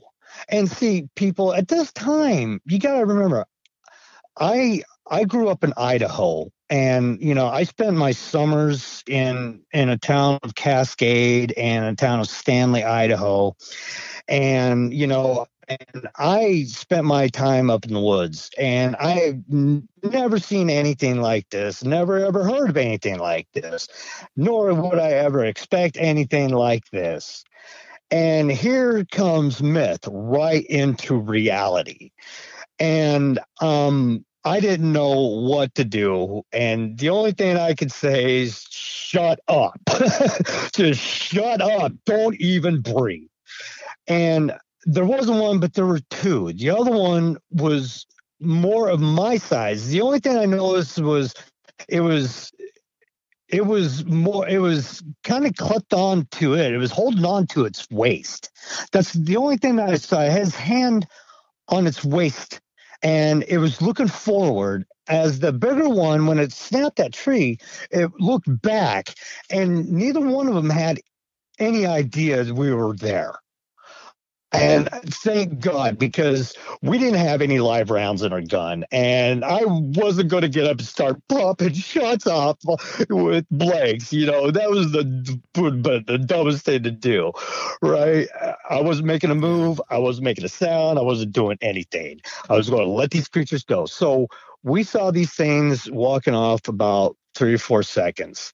[0.49, 3.47] And see, people at this time, you got to remember,
[4.39, 9.89] I I grew up in Idaho, and you know I spent my summers in in
[9.89, 13.57] a town of Cascade and a town of Stanley, Idaho,
[14.29, 19.89] and you know and I spent my time up in the woods, and I've n-
[20.03, 23.89] never seen anything like this, never ever heard of anything like this,
[24.37, 27.45] nor would I ever expect anything like this.
[28.11, 32.11] And here comes myth right into reality.
[32.79, 36.43] And um, I didn't know what to do.
[36.53, 39.81] And the only thing I could say is shut up.
[40.75, 41.93] Just shut up.
[42.07, 43.29] Don't even breathe.
[44.09, 44.53] And
[44.87, 46.53] there wasn't one, but there were two.
[46.53, 48.07] The other one was
[48.41, 49.89] more of my size.
[49.89, 51.35] The only thing I noticed was
[51.89, 52.53] it was
[53.49, 56.73] it was more it was kind of clipped on to it.
[56.73, 58.51] It was holding on to its waist.
[58.93, 60.21] That's the only thing that I saw.
[60.23, 61.07] His hand
[61.69, 62.61] on its waist
[63.03, 67.59] and it was looking forward as the bigger one when it snapped that tree
[67.91, 69.15] it looked back
[69.51, 71.01] and neither one of them had
[71.59, 73.35] any idea we were there
[74.53, 78.85] and thank God, because we didn't have any live rounds in our gun.
[78.93, 82.59] And I wasn't going to get up and start popping shots off
[83.11, 84.13] with blanks.
[84.13, 87.33] You know, that was the, but the dumbest thing to do,
[87.83, 88.29] right?
[88.71, 89.81] I wasn't making a move.
[89.91, 90.99] I wasn't making a sound.
[90.99, 92.21] I wasn't doing anything.
[92.49, 93.87] I was going to let these creatures go.
[93.87, 94.29] So
[94.63, 98.53] we saw these things walking off about three or four seconds.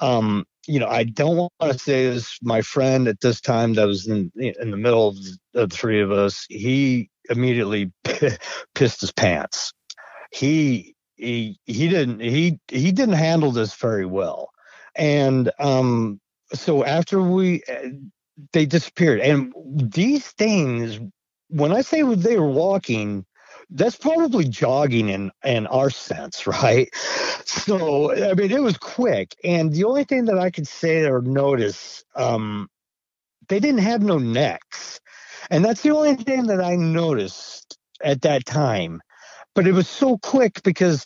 [0.00, 2.38] Um, you know, I don't want to say this.
[2.42, 5.16] My friend at this time that was in in the middle of
[5.54, 7.90] the three of us, he immediately
[8.74, 9.72] pissed his pants.
[10.30, 14.50] He he he didn't he he didn't handle this very well,
[14.94, 16.20] and um,
[16.52, 17.62] so after we
[18.52, 21.00] they disappeared, and these things,
[21.48, 23.24] when I say they were walking,
[23.70, 26.88] that's probably jogging in in our sense, right?
[27.44, 31.20] So I mean, it was quick, and the only thing that I could say or
[31.22, 32.68] notice, um,
[33.48, 35.00] they didn't have no necks,
[35.50, 39.00] and that's the only thing that I noticed at that time.
[39.54, 41.04] But it was so quick because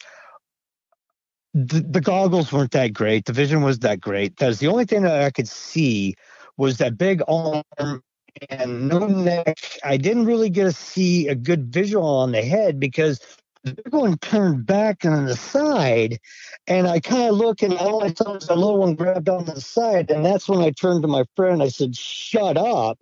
[1.55, 4.37] the, the goggles weren't that great, the vision was that great.
[4.37, 6.14] That's the only thing that I could see
[6.57, 8.03] was that big arm
[8.49, 9.59] and no neck.
[9.85, 13.21] I didn't really get to see a good visual on the head because
[13.64, 16.18] the big one turned back on the side,
[16.66, 19.45] and I kind of look and all I saw was the little one grabbed on
[19.45, 21.62] the side, and that's when I turned to my friend.
[21.62, 22.99] I said, "Shut up!"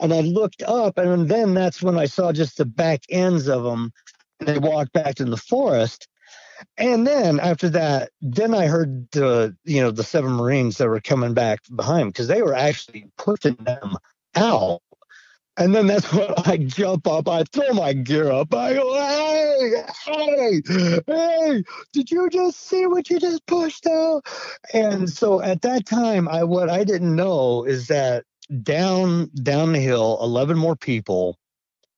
[0.00, 3.64] And I looked up, and then that's when I saw just the back ends of
[3.64, 3.92] them.
[4.40, 6.08] And they walked back in the forest.
[6.76, 11.00] And then after that, then I heard the you know the seven Marines that were
[11.00, 13.96] coming back behind because they were actually pushing them
[14.36, 14.80] out.
[15.56, 19.84] And then that's when I jump up, I throw my gear up, I go, hey,
[20.04, 20.62] hey,
[21.06, 24.22] hey, did you just see what you just pushed out?
[24.72, 28.24] And so at that time, I what I didn't know is that
[28.62, 31.38] down down the hill, eleven more people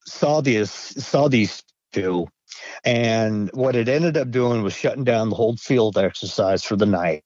[0.07, 2.29] saw these saw these two.
[2.85, 6.87] And what it ended up doing was shutting down the whole field exercise for the
[6.87, 7.22] night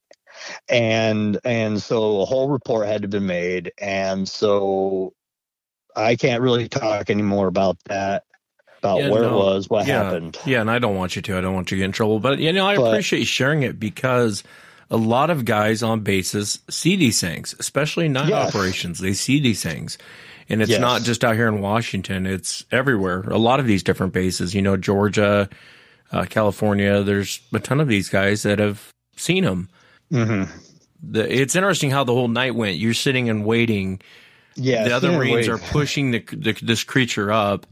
[0.69, 5.13] and and so a whole report had to be made and so
[5.95, 8.23] I can't really talk anymore about that,
[8.79, 10.37] about yeah, where no, it was, what yeah, happened.
[10.45, 11.37] Yeah, and I don't want you to.
[11.37, 12.19] I don't want you to get in trouble.
[12.19, 14.43] But you know, I but, appreciate you sharing it because
[14.89, 18.49] a lot of guys on bases see these things, especially night yes.
[18.49, 18.99] operations.
[18.99, 19.97] They see these things.
[20.49, 20.81] And it's yes.
[20.81, 23.21] not just out here in Washington, it's everywhere.
[23.21, 25.47] A lot of these different bases, you know, Georgia,
[26.11, 29.69] uh, California, there's a ton of these guys that have seen them.
[30.11, 30.51] Mm-hmm.
[31.03, 32.77] The, it's interesting how the whole night went.
[32.77, 34.01] You're sitting and waiting
[34.55, 37.65] yeah, the other Marines are pushing the, the, this creature up.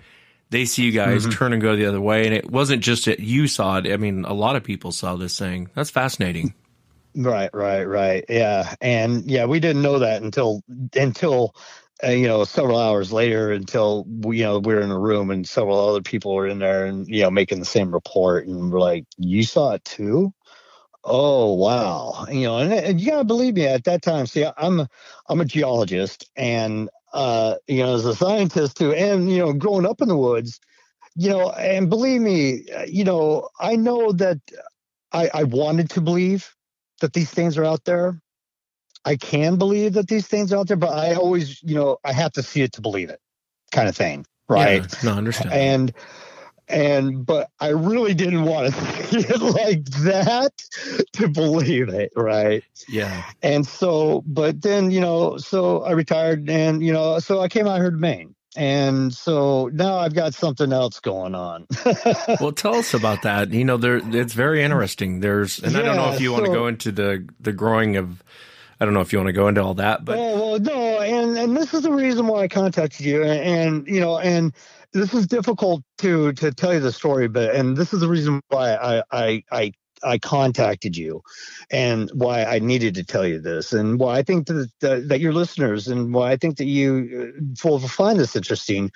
[0.50, 1.32] They see you guys mm-hmm.
[1.32, 3.92] turn and go the other way, and it wasn't just that you saw it.
[3.92, 5.70] I mean, a lot of people saw this thing.
[5.76, 6.54] That's fascinating.
[7.16, 8.26] Right, right, right.
[8.30, 10.64] Yeah, and yeah, we didn't know that until
[10.96, 11.56] until
[12.04, 13.52] uh, you know several hours later.
[13.52, 16.60] Until we, you know we were in a room and several other people were in
[16.60, 20.34] there and you know making the same report, and we're like, "You saw it too?"
[21.12, 22.28] Oh wow!
[22.32, 23.66] You know, and, and you gotta believe me.
[23.66, 24.90] At that time, see, I'm a,
[25.28, 29.88] I'm a geologist, and uh, you know, as a scientist too, and you know, growing
[29.88, 30.60] up in the woods,
[31.16, 34.38] you know, and believe me, uh, you know, I know that
[35.12, 36.56] I, I wanted to believe
[37.02, 38.22] that these things are out there.
[39.04, 42.14] I can believe that these things are out there, but I always, you know, I
[42.14, 43.20] have to see it to believe it,
[43.72, 44.84] kind of thing, right?
[44.84, 45.54] Yeah, no, understand.
[45.56, 45.94] And
[46.70, 50.54] and but I really didn't want to see it like that
[51.14, 52.64] to believe it, right?
[52.88, 53.24] Yeah.
[53.42, 57.68] And so, but then you know, so I retired, and you know, so I came
[57.68, 61.68] out here to Maine, and so now I've got something else going on.
[62.40, 63.52] well, tell us about that.
[63.52, 65.20] You know, there it's very interesting.
[65.20, 67.52] There's, and yeah, I don't know if you so, want to go into the the
[67.52, 68.24] growing of.
[68.82, 71.02] I don't know if you want to go into all that, but well, well no,
[71.02, 74.54] and and this is the reason why I contacted you, and, and you know, and
[74.94, 78.42] this is difficult to to tell you the story, but and this is the reason
[78.50, 79.74] why I I I
[80.04, 81.22] I contacted you
[81.72, 85.20] and why I needed to tell you this and why I think that, that, that
[85.20, 88.92] your listeners and why I think that you uh, will find this interesting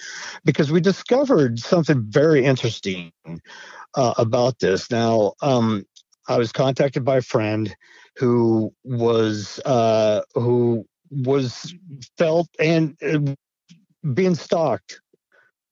[0.45, 3.11] because we discovered something very interesting
[3.95, 4.89] uh, about this.
[4.89, 5.85] Now, um,
[6.27, 7.75] I was contacted by a friend
[8.15, 11.75] who was uh, who was
[12.17, 13.33] felt and uh,
[14.13, 15.01] being stalked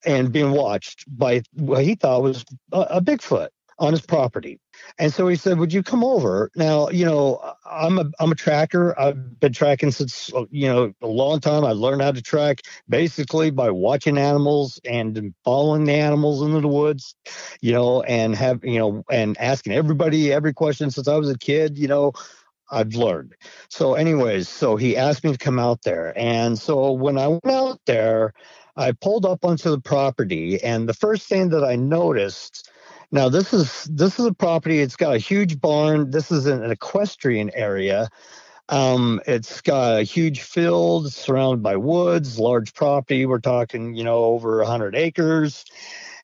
[0.05, 3.49] and being watched by what he thought was a, Bigfoot
[3.79, 4.59] on his property.
[4.99, 8.35] And so he said, "Would you come over?" Now, you know, I'm a I'm a
[8.35, 8.97] tracker.
[8.99, 11.65] I've been tracking since you know a long time.
[11.65, 16.67] I learned how to track basically by watching animals and following the animals into the
[16.67, 17.15] woods,
[17.61, 21.37] you know, and have you know and asking everybody every question since I was a
[21.37, 21.77] kid.
[21.77, 22.13] You know,
[22.71, 23.33] I've learned.
[23.69, 27.45] So, anyways, so he asked me to come out there, and so when I went
[27.47, 28.33] out there.
[28.75, 32.69] I pulled up onto the property, and the first thing that I noticed.
[33.13, 34.79] Now this is this is a property.
[34.79, 36.11] It's got a huge barn.
[36.11, 38.07] This is an, equestrian area.
[38.69, 43.25] Um, it's got a huge field surrounded by woods, large property.
[43.25, 45.65] We're talking, you know, over 100 acres.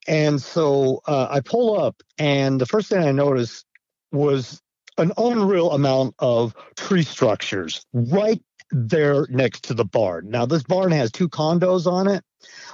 [0.08, 3.66] And so uh, I pull up, and the first thing I noticed
[4.14, 4.62] was
[4.98, 8.42] an unreal amount of tree structures right
[8.72, 10.30] there next to the barn.
[10.30, 12.24] Now, this barn has two condos on it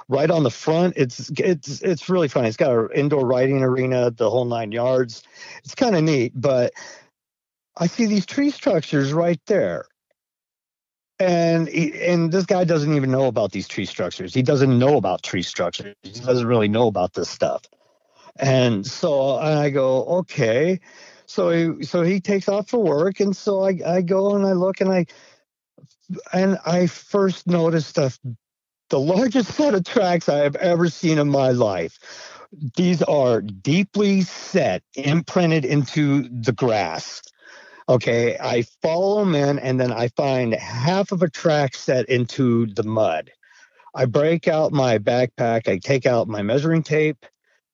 [0.08, 0.94] right on the front.
[0.96, 2.48] It's it's it's really funny.
[2.48, 5.22] It's got an indoor riding arena, the whole nine yards.
[5.64, 6.72] It's kind of neat, but
[7.76, 9.86] I see these tree structures right there.
[11.20, 14.34] And he, and this guy doesn't even know about these tree structures.
[14.34, 15.94] He doesn't know about tree structures.
[16.02, 17.62] He doesn't really know about this stuff.
[18.36, 20.80] And so I go, okay.
[21.26, 24.52] So he so he takes off for work, and so I I go and I
[24.52, 25.06] look and I
[26.32, 28.12] and I first noticed a
[28.90, 31.98] the largest set of tracks I have ever seen in my life.
[32.76, 37.22] These are deeply set, imprinted into the grass.
[37.88, 42.66] Okay, I follow them in, and then I find half of a track set into
[42.66, 43.30] the mud.
[43.94, 47.26] I break out my backpack, I take out my measuring tape,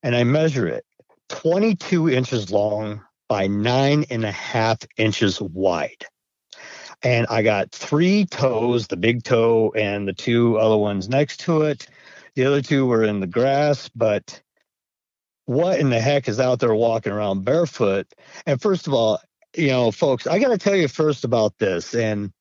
[0.02, 0.84] and I measure it
[1.28, 6.06] 22 inches long by nine and a half inches wide
[7.02, 11.62] and I got three toes, the big toe and the two other ones next to
[11.62, 11.86] it.
[12.34, 14.40] The other two were in the grass, but
[15.46, 18.06] what in the heck is out there walking around barefoot?
[18.46, 19.18] And first of all,
[19.56, 22.32] you know, folks, I got to tell you first about this, and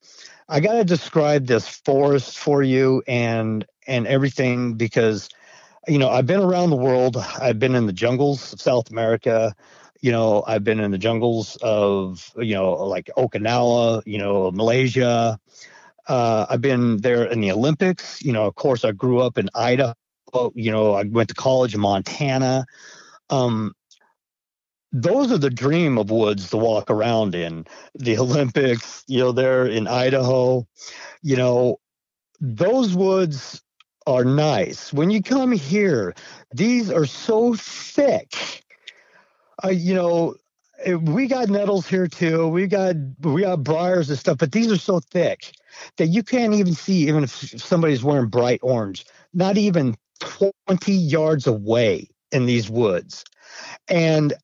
[0.48, 5.28] I got to describe this forest for you and and everything because
[5.88, 7.16] you know I've been around the world.
[7.16, 9.56] I've been in the jungles of South America
[10.02, 15.38] you know, I've been in the jungles of, you know, like Okinawa, you know, Malaysia.
[16.08, 18.22] Uh, I've been there in the Olympics.
[18.22, 19.94] You know, of course, I grew up in Idaho.
[20.54, 22.66] You know, I went to college in Montana.
[23.28, 23.74] Um,
[24.92, 27.66] those are the dream of woods to walk around in.
[27.94, 30.66] The Olympics, you know, there in Idaho.
[31.22, 31.76] You know,
[32.40, 33.62] those woods
[34.06, 34.92] are nice.
[34.92, 36.14] When you come here,
[36.52, 38.64] these are so thick
[39.64, 40.34] uh, you know,
[40.84, 42.48] eh, we got nettles here too.
[42.48, 45.52] We got we got briars and stuff, but these are so thick
[45.96, 49.04] that you can't even see even if somebody's wearing bright orange.
[49.32, 53.24] Not even 20 yards away in these woods.
[53.88, 54.34] And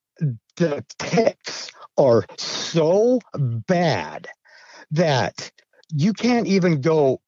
[0.57, 4.29] the ticks are so bad
[4.91, 5.51] that
[5.93, 7.21] you can't even go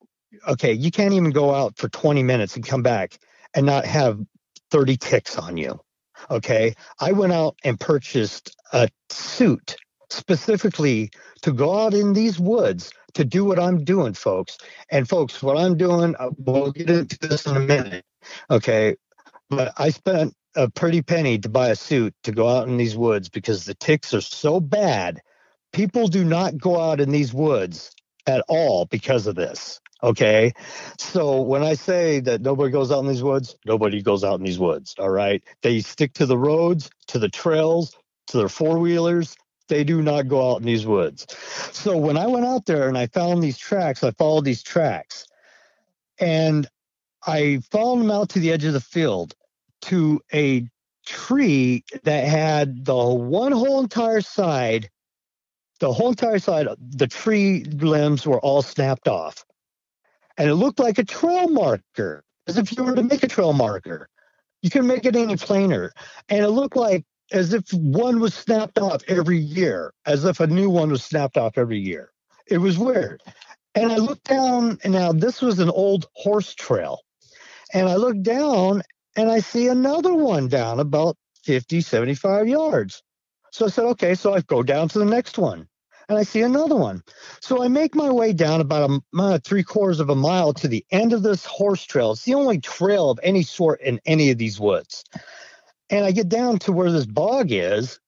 [0.46, 3.18] okay, you can't even go out for 20 minutes and come back
[3.54, 4.20] and not have
[4.70, 5.80] 30 ticks on you.
[6.30, 6.74] Okay.
[7.00, 9.76] I went out and purchased a suit
[10.10, 11.10] specifically
[11.42, 14.58] to go out in these woods to do what I'm doing, folks.
[14.90, 18.04] And folks, what I'm doing, uh, we'll get into this in a minute.
[18.50, 18.96] Okay.
[19.50, 22.96] But I spent a pretty penny to buy a suit to go out in these
[22.96, 25.20] woods because the ticks are so bad.
[25.72, 27.92] People do not go out in these woods
[28.26, 29.80] at all because of this.
[30.02, 30.52] Okay.
[30.98, 34.44] So when I say that nobody goes out in these woods, nobody goes out in
[34.44, 34.94] these woods.
[34.98, 35.42] All right.
[35.62, 37.96] They stick to the roads, to the trails,
[38.28, 39.36] to their four wheelers.
[39.68, 41.26] They do not go out in these woods.
[41.72, 45.26] So when I went out there and I found these tracks, I followed these tracks
[46.18, 46.66] and
[47.26, 49.34] I followed them out to the edge of the field
[49.82, 50.68] to a
[51.04, 54.90] tree that had the one whole entire side,
[55.80, 59.44] the whole entire side, the tree limbs were all snapped off.
[60.38, 63.52] And it looked like a trail marker, as if you were to make a trail
[63.52, 64.08] marker.
[64.62, 65.92] You can make it any plainer.
[66.28, 70.46] And it looked like as if one was snapped off every year, as if a
[70.46, 72.10] new one was snapped off every year.
[72.46, 73.22] It was weird.
[73.74, 77.00] And I looked down, and now this was an old horse trail.
[77.74, 78.82] And I looked down
[79.16, 83.02] and I see another one down about 50, 75 yards.
[83.52, 85.67] So I said, okay, so I go down to the next one
[86.08, 87.02] and I see another one.
[87.40, 90.68] So I make my way down about a uh, three quarters of a mile to
[90.68, 92.12] the end of this horse trail.
[92.12, 95.04] It's the only trail of any sort in any of these woods.
[95.90, 98.00] And I get down to where this bog is,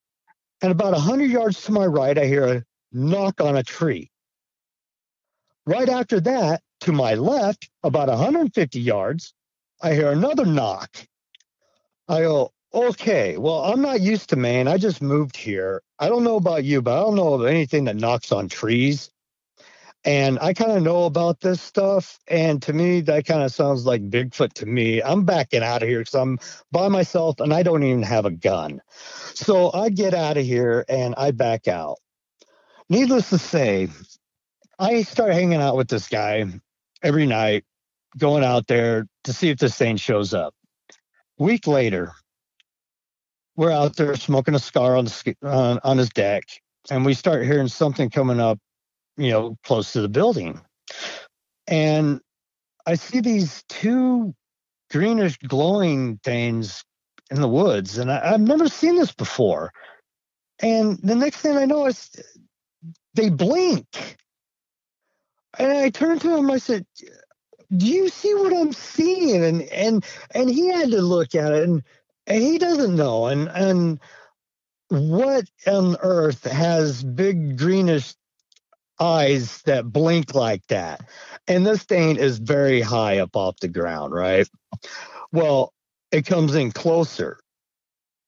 [0.61, 4.11] and about 100 yards to my right, I hear a knock on a tree.
[5.65, 9.33] Right after that, to my left, about 150 yards,
[9.81, 10.95] I hear another knock.
[12.07, 14.67] I go, okay, well, I'm not used to Maine.
[14.67, 15.81] I just moved here.
[15.99, 19.09] I don't know about you, but I don't know of anything that knocks on trees.
[20.03, 22.19] And I kind of know about this stuff.
[22.27, 25.01] And to me, that kind of sounds like Bigfoot to me.
[25.01, 26.39] I'm backing out of here because I'm
[26.71, 28.81] by myself and I don't even have a gun.
[29.35, 31.97] So I get out of here and I back out.
[32.89, 33.89] Needless to say,
[34.79, 36.45] I start hanging out with this guy
[37.03, 37.63] every night,
[38.17, 40.55] going out there to see if this thing shows up.
[41.37, 42.13] Week later,
[43.55, 46.43] we're out there smoking a cigar on the on, on his deck,
[46.89, 48.59] and we start hearing something coming up
[49.17, 50.59] you know, close to the building.
[51.67, 52.21] And
[52.85, 54.33] I see these two
[54.89, 56.83] greenish glowing things
[57.29, 59.71] in the woods, and I, have never seen this before.
[60.59, 62.09] And the next thing I know is
[63.13, 64.17] they blink.
[65.57, 66.85] And I turned to him, I said,
[67.75, 69.43] Do you see what I'm seeing?
[69.43, 71.83] And and and he had to look at it and,
[72.31, 73.27] and he doesn't know.
[73.27, 73.99] And and
[74.87, 78.13] what on earth has big greenish
[79.01, 81.01] eyes that blink like that.
[81.47, 84.47] And this thing is very high up off the ground, right?
[85.33, 85.73] Well,
[86.11, 87.40] it comes in closer.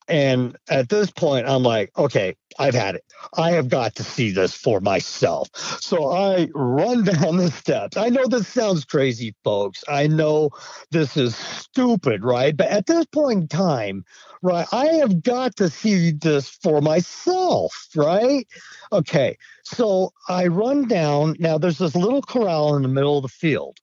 [0.07, 3.03] And at this point, I'm like, okay, I've had it.
[3.37, 5.49] I have got to see this for myself.
[5.81, 7.97] So I run down the steps.
[7.97, 9.83] I know this sounds crazy, folks.
[9.87, 10.51] I know
[10.91, 12.55] this is stupid, right?
[12.55, 14.05] But at this point in time,
[14.41, 18.47] right, I have got to see this for myself, right?
[18.91, 21.35] Okay, so I run down.
[21.39, 23.79] Now there's this little corral in the middle of the field.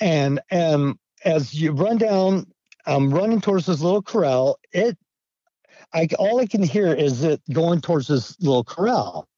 [0.00, 2.46] And and as you run down,
[2.86, 4.58] I'm running towards this little corral.
[4.72, 4.96] It
[5.92, 9.28] I all I can hear is it going towards this little corral.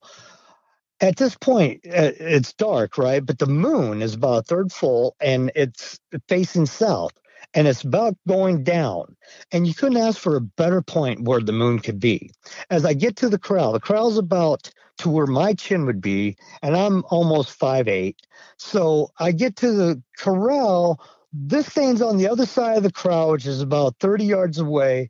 [1.01, 3.25] At this point, uh, it's dark, right?
[3.25, 5.99] But the moon is about a third full, and it's
[6.29, 7.13] facing south,
[7.55, 9.17] and it's about going down.
[9.51, 12.31] And you couldn't ask for a better point where the moon could be.
[12.71, 16.37] As I get to the corral, the corral's about to where my chin would be,
[16.63, 18.19] and I'm almost five eight.
[18.59, 21.01] So I get to the corral.
[21.33, 25.09] This thing's on the other side of the corral, which is about 30 yards away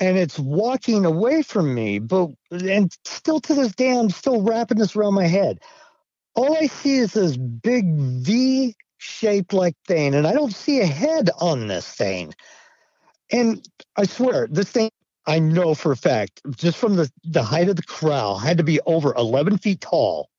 [0.00, 1.98] and it's walking away from me.
[1.98, 5.60] But and still to this day, I'm still wrapping this around my head.
[6.34, 10.86] All I see is this big V shaped like thing, and I don't see a
[10.86, 12.32] head on this thing.
[13.30, 14.90] And I swear, this thing
[15.26, 18.64] I know for a fact, just from the, the height of the corral, had to
[18.64, 20.30] be over 11 feet tall.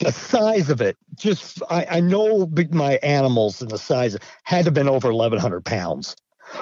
[0.00, 4.64] The size of it, just I, I know my animals and the size had to
[4.64, 6.16] have been over 1,100 pounds.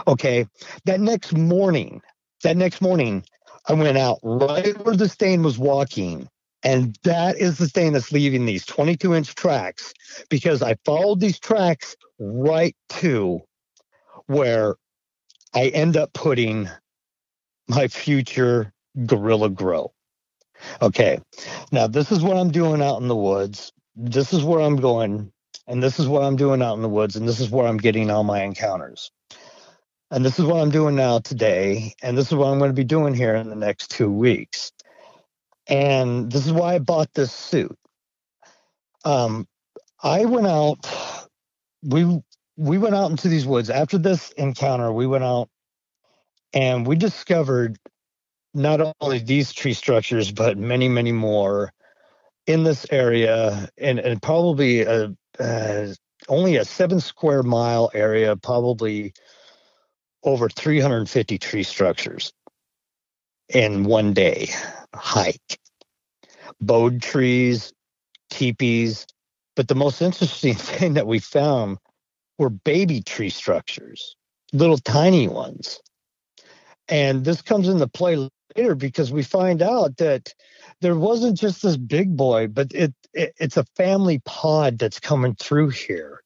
[0.07, 0.47] Okay.
[0.85, 2.03] That next morning,
[2.43, 3.24] that next morning,
[3.68, 6.28] I went out right where the stain was walking.
[6.62, 9.93] And that is the stain that's leaving these 22 inch tracks
[10.30, 13.41] because I followed these tracks right to
[14.26, 14.76] where
[15.55, 16.68] I end up putting
[17.68, 18.72] my future
[19.07, 19.93] guerrilla grow.
[20.80, 21.20] Okay.
[21.72, 23.72] Now, this is what I'm doing out in the woods.
[23.95, 25.30] This is where I'm going.
[25.66, 27.16] And this is what I'm doing out in the woods.
[27.16, 29.11] And this is where I'm getting all my encounters.
[30.11, 31.94] And this is what I'm doing now today.
[32.02, 34.72] And this is what I'm going to be doing here in the next two weeks.
[35.66, 37.76] And this is why I bought this suit.
[39.05, 39.46] Um,
[40.02, 40.78] I went out,
[41.82, 42.22] we
[42.57, 44.92] we went out into these woods after this encounter.
[44.92, 45.48] We went out
[46.52, 47.78] and we discovered
[48.55, 51.72] not only these tree structures, but many, many more
[52.46, 55.86] in this area, and, and probably a, uh,
[56.28, 59.14] only a seven square mile area, probably
[60.25, 62.33] over 350 tree structures
[63.49, 64.51] in one day
[64.95, 65.59] hike.
[66.61, 67.72] Bowed trees,
[68.31, 69.07] teepees,
[69.57, 71.79] but the most interesting thing that we found
[72.39, 74.16] were baby tree structures,
[74.53, 75.81] little tiny ones.
[76.89, 78.16] and this comes into play
[78.57, 80.35] later because we find out that
[80.81, 85.35] there wasn't just this big boy, but it, it it's a family pod that's coming
[85.37, 86.22] through here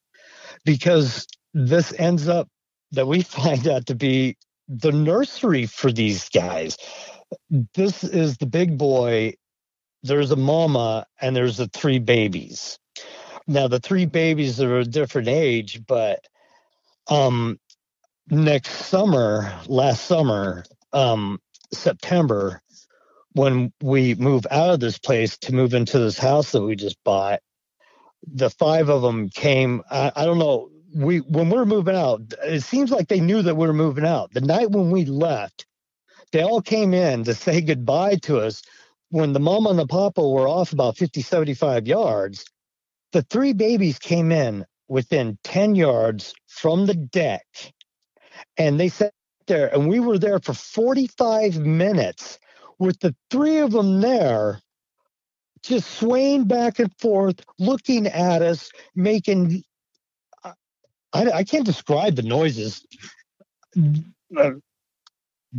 [0.64, 2.48] because this ends up
[2.92, 4.36] that we find out to be
[4.68, 6.76] the nursery for these guys.
[7.74, 9.34] This is the big boy.
[10.02, 12.78] There's a mama and there's the three babies.
[13.46, 16.20] Now the three babies are a different age, but
[17.08, 17.58] um
[18.30, 21.40] next summer, last summer, um
[21.72, 22.62] September,
[23.34, 27.02] when we move out of this place to move into this house that we just
[27.04, 27.40] bought,
[28.26, 29.82] the five of them came.
[29.90, 30.70] I, I don't know.
[30.94, 34.06] We when we are moving out, it seems like they knew that we were moving
[34.06, 34.32] out.
[34.32, 35.66] The night when we left,
[36.32, 38.62] they all came in to say goodbye to us.
[39.10, 42.44] When the mama and the papa were off about 50, 75 yards,
[43.12, 47.44] the three babies came in within 10 yards from the deck
[48.56, 49.12] and they sat
[49.46, 52.38] there and we were there for 45 minutes
[52.78, 54.60] with the three of them there
[55.62, 59.62] just swaying back and forth looking at us making
[61.12, 62.86] I can't describe the noises
[64.36, 64.50] uh,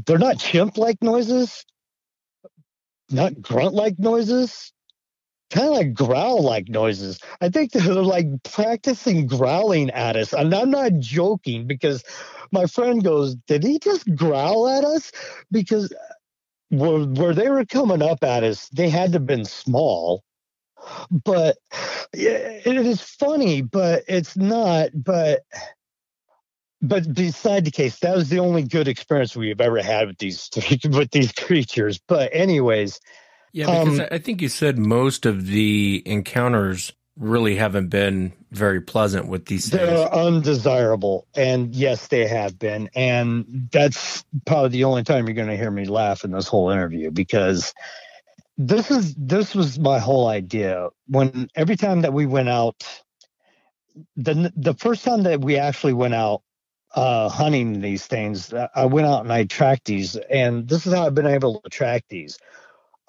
[0.05, 1.65] they're not chimp like noises
[3.11, 4.71] not grunt like noises
[5.49, 7.19] kind of like growl like noises.
[7.41, 10.33] I think they're like practicing growling at us.
[10.33, 12.03] And I'm not joking because
[12.51, 15.11] my friend goes, Did he just growl at us?
[15.51, 15.93] Because
[16.69, 20.23] where, where they were coming up at us, they had to have been small.
[21.11, 21.57] But
[22.13, 24.89] it is funny, but it's not.
[24.93, 25.43] But
[26.81, 30.49] but beside the case, that was the only good experience we've ever had with these
[30.85, 31.99] with these creatures.
[32.07, 32.99] But anyways,
[33.51, 38.79] yeah, because um, I think you said most of the encounters really haven't been very
[38.81, 40.09] pleasant with these they're things.
[40.11, 41.27] Undesirable.
[41.35, 42.89] And yes, they have been.
[42.95, 46.69] And that's probably the only time you're going to hear me laugh in this whole
[46.69, 47.73] interview because
[48.59, 50.89] this is this was my whole idea.
[51.07, 52.75] When every time that we went out,
[54.17, 56.43] the the first time that we actually went out
[56.95, 61.07] uh, hunting these things, I went out and I tracked these, and this is how
[61.07, 62.37] I've been able to track these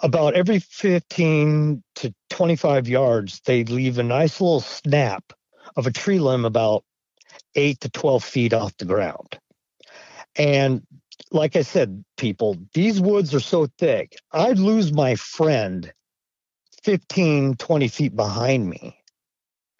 [0.03, 5.33] about every 15 to 25 yards, they leave a nice little snap
[5.77, 6.85] of a tree limb about
[7.55, 9.39] 8 to 12 feet off the ground.
[10.37, 10.87] And
[11.31, 15.93] like I said, people, these woods are so thick, I'd lose my friend
[16.83, 18.97] 15, 20 feet behind me.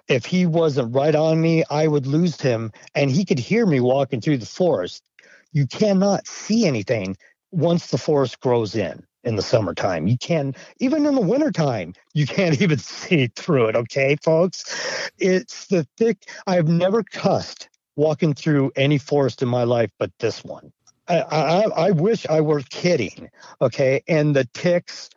[0.09, 3.81] If he wasn't right on me, I would lose him and he could hear me
[3.81, 5.05] walking through the forest.
[5.53, 7.17] You cannot see anything
[7.53, 10.07] once the forest grows in in the summertime.
[10.07, 15.11] You can even in the wintertime, you can't even see through it, okay, folks?
[15.19, 20.43] It's the thick I've never cussed walking through any forest in my life but this
[20.45, 20.73] one.
[21.19, 23.31] I, I, I wish I were kidding,
[23.61, 24.03] okay?
[24.09, 25.11] And the ticks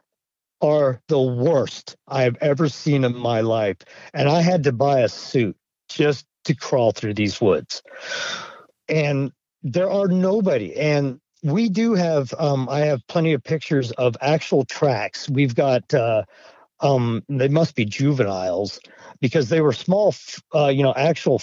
[0.62, 3.78] are the worst I've ever seen in my life.
[4.14, 5.58] And I had to buy a suit
[5.90, 7.84] just to crawl through these woods.
[8.88, 9.32] And
[9.62, 10.76] there are nobody.
[10.76, 15.94] And we do have um, i have plenty of pictures of actual tracks we've got
[15.94, 16.24] uh,
[16.80, 18.80] um, they must be juveniles
[19.22, 20.16] because they were small
[20.56, 21.38] uh, you know actual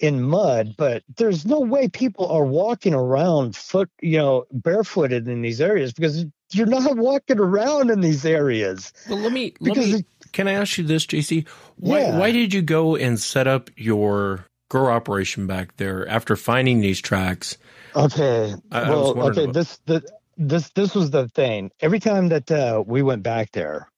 [0.00, 5.42] in mud but there's no way people are walking around foot you know barefooted in
[5.42, 10.04] these areas because you're not walking around in these areas well let me let me
[10.32, 11.46] can i ask you this jc
[11.76, 12.18] why, yeah.
[12.18, 17.00] why did you go and set up your grow operation back there after finding these
[17.00, 17.56] tracks
[17.94, 18.54] Okay.
[18.70, 19.44] I, well, I okay.
[19.44, 19.54] About...
[19.54, 20.02] This the,
[20.36, 21.70] this this was the thing.
[21.80, 23.88] Every time that uh, we went back there,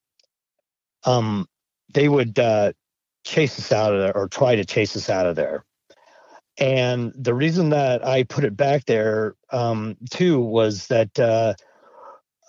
[1.05, 1.47] um,
[1.93, 2.73] they would uh,
[3.25, 5.65] chase us out of there or try to chase us out of there.
[6.59, 11.55] And the reason that I put it back there um, too was that uh,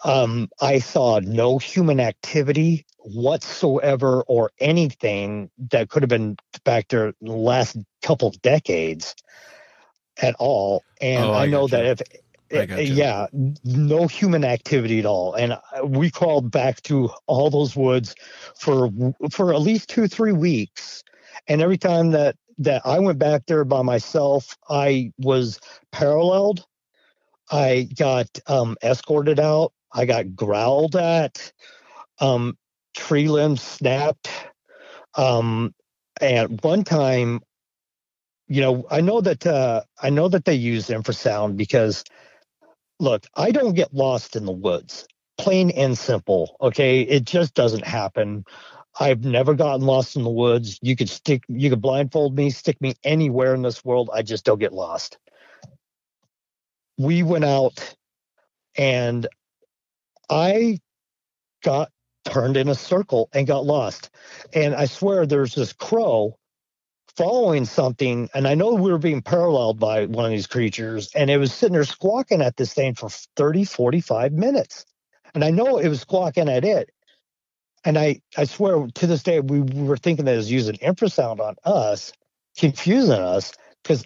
[0.04, 7.08] um, I saw no human activity whatsoever or anything that could have been back there
[7.08, 9.16] in the last couple decades
[10.22, 10.84] at all.
[11.00, 12.02] And oh, I, I know that if
[12.52, 13.28] yeah,
[13.64, 15.34] no human activity at all.
[15.34, 18.16] And we crawled back to all those woods
[18.60, 18.92] for
[19.32, 21.04] for at least two three weeks.
[21.48, 25.60] And every time that that I went back there by myself, I was
[25.92, 26.66] paralleled.
[27.52, 29.74] I got um, escorted out.
[29.94, 31.52] I got growled at.
[32.20, 32.58] Um,
[32.96, 34.30] tree limbs snapped.
[35.16, 35.74] Um,
[36.22, 37.42] and one time
[38.52, 42.04] you know, I know that uh, I know that they use infrasound because,
[43.02, 45.08] look, I don't get lost in the woods.
[45.38, 46.58] Plain and simple.
[46.62, 48.46] Okay, it just doesn't happen.
[49.00, 50.80] I've never gotten lost in the woods.
[50.82, 54.10] You could stick, you could blindfold me, stick me anywhere in this world.
[54.14, 55.18] I just don't get lost.
[56.98, 57.96] we went out
[58.78, 59.28] and
[60.30, 60.80] I
[61.64, 61.92] got
[62.26, 64.12] turned in a circle and got lost.
[64.54, 66.38] And I swear there's this crow
[67.18, 68.30] following something.
[68.34, 71.54] And I know we were being paralleled by one of these creatures, and it was
[71.54, 74.86] sitting there squawking at this thing for 30, 45 minutes.
[75.34, 76.90] And I know it was squawking at it.
[77.84, 81.40] And I, I swear to this day, we were thinking that it was using infrasound
[81.40, 82.14] on us,
[82.58, 83.54] confusing us.
[83.82, 84.06] Because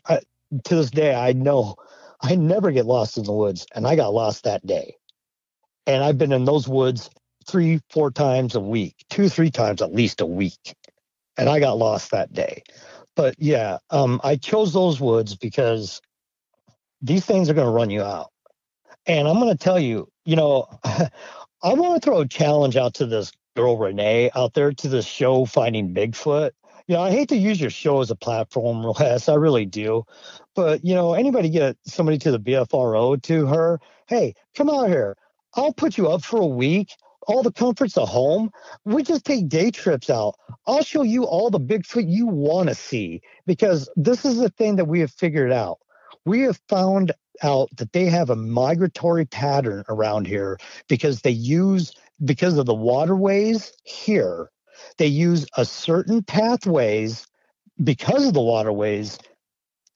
[0.63, 1.75] to this day, I know
[2.21, 4.95] I never get lost in the woods, and I got lost that day.
[5.87, 7.09] And I've been in those woods
[7.47, 10.75] three, four times a week, two, three times at least a week.
[11.37, 12.63] And I got lost that day.
[13.15, 16.01] But yeah, um, I chose those woods because
[17.01, 18.31] these things are going to run you out.
[19.05, 22.95] And I'm going to tell you, you know, I want to throw a challenge out
[22.95, 26.51] to this girl Ranae out there to this show Finding Bigfoot.
[26.87, 29.29] You know, I hate to use your show as a platform, Wes.
[29.29, 30.03] I really do.
[30.55, 35.17] But you know, anybody get somebody to the BFRO to her, hey, come out here.
[35.55, 36.91] I'll put you up for a week
[37.27, 38.51] all the comforts of home.
[38.85, 40.35] We just take day trips out.
[40.67, 44.75] I'll show you all the Bigfoot you want to see because this is the thing
[44.77, 45.79] that we have figured out.
[46.25, 47.11] We have found
[47.43, 50.57] out that they have a migratory pattern around here
[50.87, 54.49] because they use because of the waterways here
[54.97, 57.27] they use a certain pathways
[57.83, 59.17] because of the waterways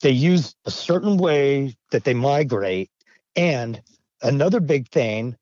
[0.01, 2.89] they use a certain way that they migrate
[3.35, 3.81] and
[4.21, 5.35] another big thing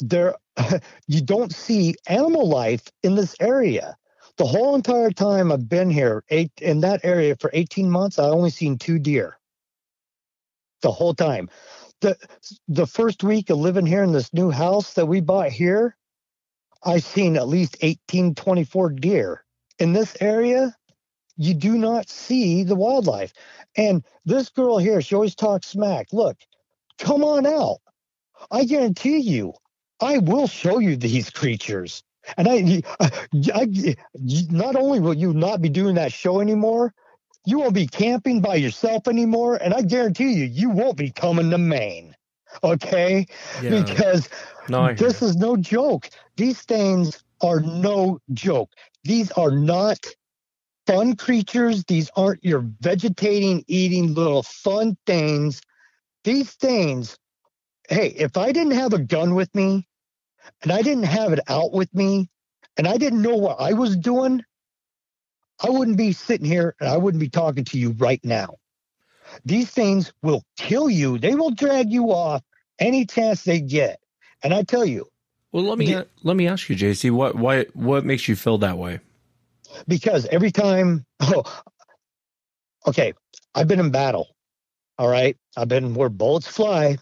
[0.00, 0.34] there
[1.06, 3.96] you don't see animal life in this area.
[4.36, 8.24] The whole entire time I've been here, eight in that area for 18 months, I
[8.24, 9.38] only seen two deer.
[10.82, 11.48] The whole time.
[12.00, 12.16] The
[12.66, 15.96] the first week of living here in this new house that we bought here,
[16.82, 19.44] I seen at least 18, 24 deer.
[19.78, 20.76] In this area,
[21.36, 23.32] you do not see the wildlife.
[23.76, 26.08] And this girl here, she always talks smack.
[26.12, 26.38] Look,
[26.98, 27.78] come on out.
[28.50, 29.54] I guarantee you,
[30.02, 32.02] I will show you these creatures.
[32.36, 33.96] And I, I,
[34.50, 36.92] not only will you not be doing that show anymore,
[37.46, 39.56] you won't be camping by yourself anymore.
[39.56, 42.14] And I guarantee you, you won't be coming to Maine.
[42.62, 43.26] Okay?
[43.62, 43.82] Yeah.
[43.82, 44.28] Because
[44.68, 46.10] no, this is no joke.
[46.36, 48.70] These things are no joke.
[49.04, 49.98] These are not
[50.86, 51.84] fun creatures.
[51.84, 55.60] These aren't your vegetating, eating little fun things.
[56.24, 57.18] These things,
[57.88, 59.88] hey, if I didn't have a gun with me,
[60.62, 62.28] and I didn't have it out with me
[62.76, 64.42] and I didn't know what I was doing,
[65.62, 68.56] I wouldn't be sitting here and I wouldn't be talking to you right now.
[69.44, 71.18] These things will kill you.
[71.18, 72.42] They will drag you off
[72.78, 74.00] any chance they get.
[74.42, 75.06] And I tell you.
[75.52, 78.58] Well, let me the, let me ask you, JC, what why what makes you feel
[78.58, 79.00] that way?
[79.86, 81.62] Because every time, oh,
[82.86, 83.12] okay,
[83.54, 84.34] I've been in battle.
[84.98, 86.96] All right, I've been where bullets fly,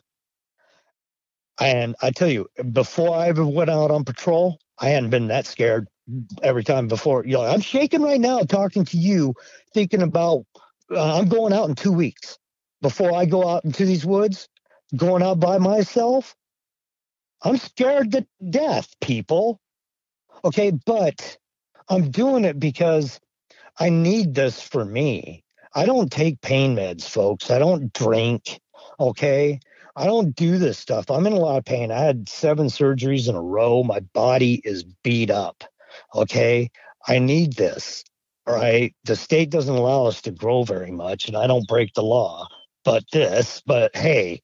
[1.61, 5.47] and I tell you, before I ever went out on patrol, I hadn't been that
[5.47, 5.89] scared
[6.43, 7.25] every time before.
[7.25, 9.35] You know, I'm shaking right now talking to you,
[9.75, 10.47] thinking about
[10.91, 12.39] uh, I'm going out in two weeks.
[12.83, 14.49] Before I go out into these woods,
[14.97, 16.35] going out by myself,
[17.43, 19.61] I'm scared to death, people.
[20.45, 21.37] Okay, but
[21.89, 23.21] I'm doing it because
[23.79, 25.45] I need this for me.
[25.75, 27.51] I don't take pain meds, folks.
[27.51, 28.61] I don't drink.
[28.99, 29.61] Okay.
[29.97, 31.11] I don't do this stuff.
[31.11, 31.91] I'm in a lot of pain.
[31.91, 33.83] I had seven surgeries in a row.
[33.83, 35.65] My body is beat up.
[36.15, 36.71] Okay.
[37.07, 38.05] I need this.
[38.47, 38.95] All right.
[39.05, 42.49] The state doesn't allow us to grow very much, and I don't break the law.
[42.85, 44.41] But this, but hey,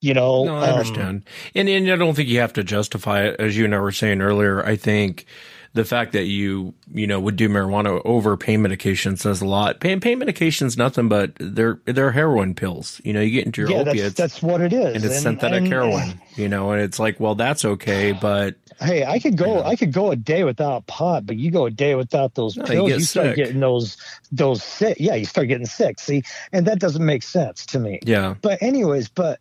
[0.00, 0.44] you know.
[0.44, 1.24] No, I um, understand.
[1.54, 3.40] And, and I don't think you have to justify it.
[3.40, 5.26] As you and I were saying earlier, I think
[5.74, 9.80] the fact that you you know would do marijuana over pain medication says a lot.
[9.80, 13.00] Pain pain medication's nothing but they're they're heroin pills.
[13.04, 14.14] You know, you get into your yeah, opiates.
[14.14, 16.20] That's, that's what it is, and it's and, synthetic and, heroin.
[16.36, 19.62] You know, and it's like, well, that's okay, but hey, I could go you know.
[19.64, 22.64] I could go a day without pot, but you go a day without those no,
[22.64, 23.96] pills, you, you start getting those
[24.30, 24.96] those sick.
[25.00, 25.98] Yeah, you start getting sick.
[25.98, 26.22] See,
[26.52, 27.98] and that doesn't make sense to me.
[28.04, 28.34] Yeah.
[28.40, 29.40] But anyways, but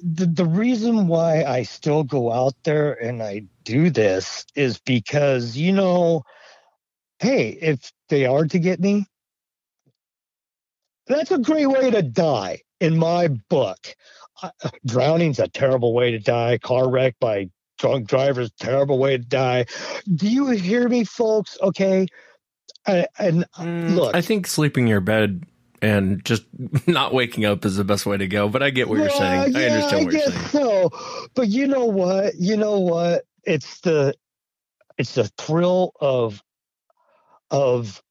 [0.00, 5.56] the, the reason why I still go out there and I do this is because,
[5.56, 6.22] you know,
[7.18, 9.06] hey, if they are to get me,
[11.06, 13.94] that's a great way to die in my book.
[14.42, 14.50] Uh,
[14.86, 16.58] drowning's a terrible way to die.
[16.58, 19.66] Car wreck by drunk drivers, terrible way to die.
[20.14, 21.56] Do you hear me, folks?
[21.62, 22.06] Okay.
[22.86, 25.44] I, and mm, look, I think sleeping in your bed
[25.86, 26.44] and just
[26.86, 28.48] not waking up is the best way to go.
[28.48, 29.52] But I get what you're saying.
[29.52, 30.46] Yeah, I understand what I you're saying.
[30.48, 32.34] So, but you know what?
[32.36, 33.24] You know what?
[33.44, 34.14] It's the
[34.98, 36.42] it's the thrill of
[37.50, 38.02] of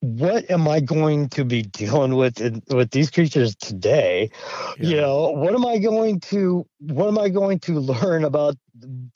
[0.00, 4.30] what am I going to be dealing with in, with these creatures today?
[4.78, 4.88] Yeah.
[4.88, 8.56] You know, what am I going to what am I going to learn about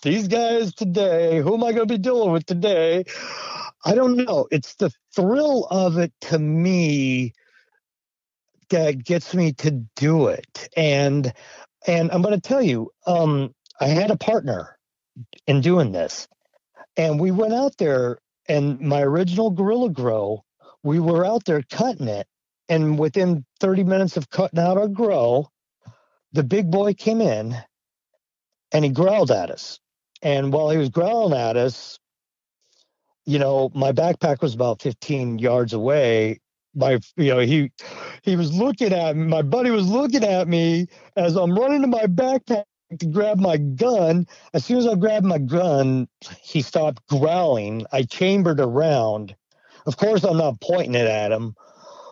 [0.03, 1.41] these guys today?
[1.41, 3.05] Who am I going to be dealing with today?
[3.87, 4.49] I don't know.
[4.51, 7.33] It's the thrill of it to me
[8.71, 10.69] that gets me to do it.
[10.77, 11.33] And
[11.87, 14.77] and I'm going to tell you, um, I had a partner
[15.47, 16.27] in doing this,
[16.97, 18.19] and we went out there.
[18.49, 20.45] And my original Guerrilla Grow,
[20.85, 22.29] we were out there cutting it,
[22.69, 25.49] and within 30 minutes of cutting out our grow,
[26.33, 27.57] the big boy came in,
[28.73, 29.81] and he growled at us.
[30.23, 31.99] And while he was growling at us,
[33.25, 36.41] you know, my backpack was about 15 yards away.
[36.77, 37.73] My, you know, he
[38.23, 39.27] he was looking at me.
[39.27, 42.65] My buddy was looking at me as I'm running to my backpack
[42.99, 44.27] to grab my gun.
[44.55, 46.09] As soon as I grabbed my gun,
[46.41, 47.87] he stopped growling.
[47.93, 49.35] I chambered around.
[49.87, 51.55] Of course, I'm not pointing it at him.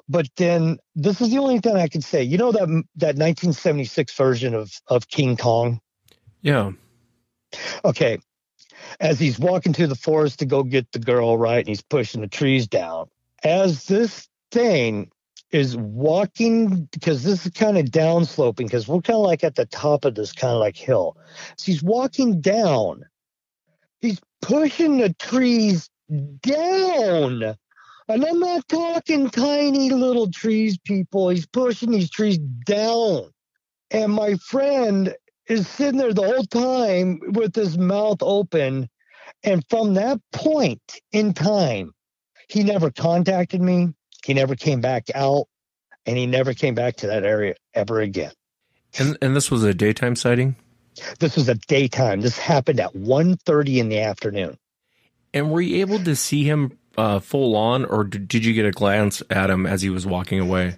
[0.08, 2.22] But then this is the only thing I can say.
[2.22, 5.80] You know that that 1976 version of of King Kong.
[6.40, 6.72] Yeah.
[7.84, 8.18] Okay
[9.00, 11.58] as he's walking through the forest to go get the girl, right?
[11.58, 13.08] And he's pushing the trees down.
[13.42, 15.10] As this thing
[15.50, 19.66] is walking, because this is kind of downsloping, because we're kind of like at the
[19.66, 21.16] top of this kind of like hill.
[21.56, 23.04] So he's walking down.
[24.00, 25.90] He's pushing the trees
[26.42, 27.56] down.
[28.08, 31.30] And I'm not talking tiny little trees, people.
[31.30, 33.30] He's pushing these trees down.
[33.90, 35.14] And my friend
[35.48, 38.88] is sitting there the whole time with his mouth open.
[39.42, 41.92] And from that point in time,
[42.48, 43.88] he never contacted me.
[44.24, 45.46] He never came back out
[46.06, 48.32] and he never came back to that area ever again.
[48.98, 50.56] And, and this was a daytime sighting?
[51.18, 52.20] This was a daytime.
[52.20, 54.58] This happened at 1.30 in the afternoon.
[55.32, 58.70] And were you able to see him uh, full on, or did you get a
[58.70, 60.76] glance at him as he was walking away?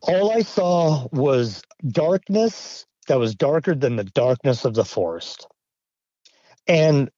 [0.00, 5.46] All I saw was darkness that was darker than the darkness of the forest.
[6.66, 7.10] And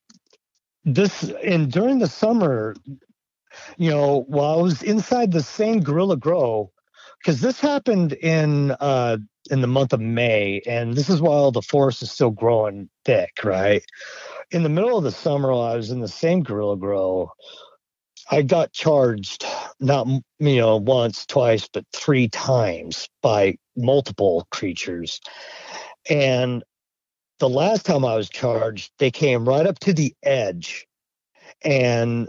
[0.85, 2.75] this, and during the summer,
[3.77, 6.71] you know, while I was inside the same Guerrilla Grow,
[7.19, 9.19] because this happened in uh,
[9.51, 13.45] in the month of May, and this is while the forest is still growing thick,
[13.45, 13.83] right?
[14.51, 17.31] In the middle of the summer, while I was in the same Guerrilla Grow,
[18.31, 19.45] I got charged
[19.81, 20.07] not
[20.39, 25.21] you know once, twice, but three times by multiple creatures.
[26.09, 26.63] And
[27.39, 30.87] the last time I was charged, they came right up to the edge,
[31.65, 32.29] and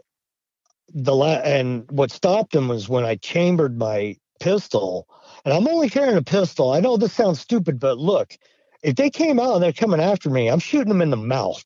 [0.93, 5.07] the la- and what stopped him was when I chambered my pistol,
[5.45, 6.71] and I'm only carrying a pistol.
[6.71, 8.37] I know this sounds stupid, but look,
[8.83, 11.63] if they came out and they're coming after me, I'm shooting them in the mouth.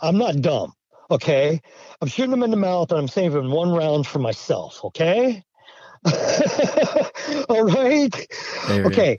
[0.00, 0.72] I'm not dumb.
[1.10, 1.60] Okay.
[2.00, 4.84] I'm shooting them in the mouth and I'm saving one round for myself.
[4.84, 5.42] Okay.
[7.48, 8.14] All right.
[8.68, 9.18] Okay.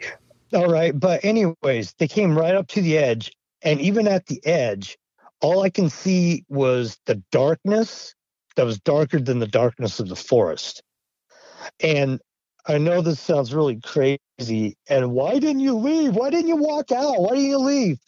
[0.53, 0.97] All right.
[0.97, 3.31] But, anyways, they came right up to the edge.
[3.63, 4.97] And even at the edge,
[5.41, 8.15] all I can see was the darkness
[8.57, 10.83] that was darker than the darkness of the forest.
[11.79, 12.19] And
[12.67, 14.75] I know this sounds really crazy.
[14.89, 16.15] And why didn't you leave?
[16.15, 17.21] Why didn't you walk out?
[17.21, 17.99] Why didn't you leave?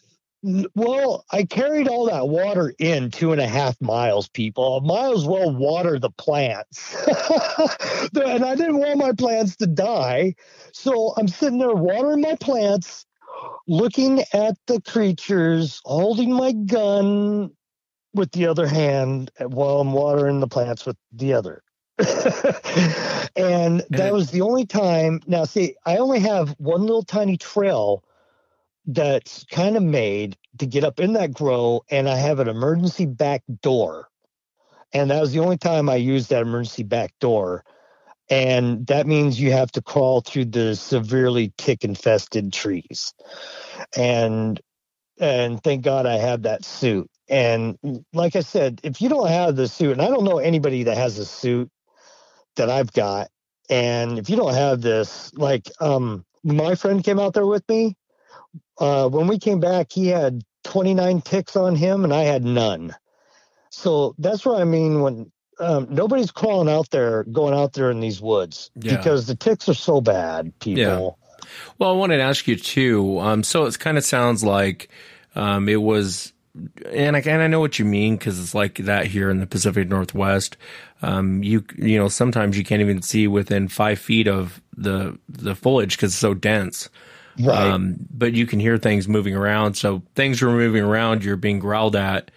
[0.74, 4.80] Well, I carried all that water in two and a half miles, people.
[4.82, 6.96] I might as well water the plants.
[7.06, 10.34] and I didn't want my plants to die.
[10.72, 13.06] So I'm sitting there watering my plants,
[13.68, 17.50] looking at the creatures, holding my gun
[18.14, 21.62] with the other hand while I'm watering the plants with the other.
[23.36, 25.20] and that was the only time.
[25.26, 28.02] Now, see, I only have one little tiny trail
[28.86, 33.06] that's kind of made to get up in that grow, and I have an emergency
[33.06, 34.08] back door.
[34.92, 37.64] And that was the only time I used that emergency back door.
[38.28, 43.12] And that means you have to crawl through the severely tick infested trees.
[43.96, 44.60] And
[45.20, 47.08] and thank God I have that suit.
[47.28, 47.78] And
[48.12, 50.96] like I said, if you don't have the suit, and I don't know anybody that
[50.96, 51.70] has a suit
[52.56, 53.28] that I've got,
[53.68, 57.96] and if you don't have this, like um my friend came out there with me,
[58.78, 62.96] uh, when we came back, he had 29 ticks on him, and I had none.
[63.70, 68.00] So that's what I mean when um, nobody's crawling out there, going out there in
[68.00, 68.96] these woods yeah.
[68.96, 71.18] because the ticks are so bad, people.
[71.78, 73.18] Well, I wanted to ask you too.
[73.18, 74.88] Um, so it kind of sounds like
[75.34, 76.32] um, it was,
[76.90, 79.46] and I, and I know what you mean because it's like that here in the
[79.46, 80.56] Pacific Northwest.
[81.02, 85.54] Um, you you know sometimes you can't even see within five feet of the the
[85.54, 86.88] foliage because it's so dense.
[87.38, 87.70] Right.
[87.70, 89.74] Um, but you can hear things moving around.
[89.74, 91.24] So things are moving around.
[91.24, 92.30] You're being growled at.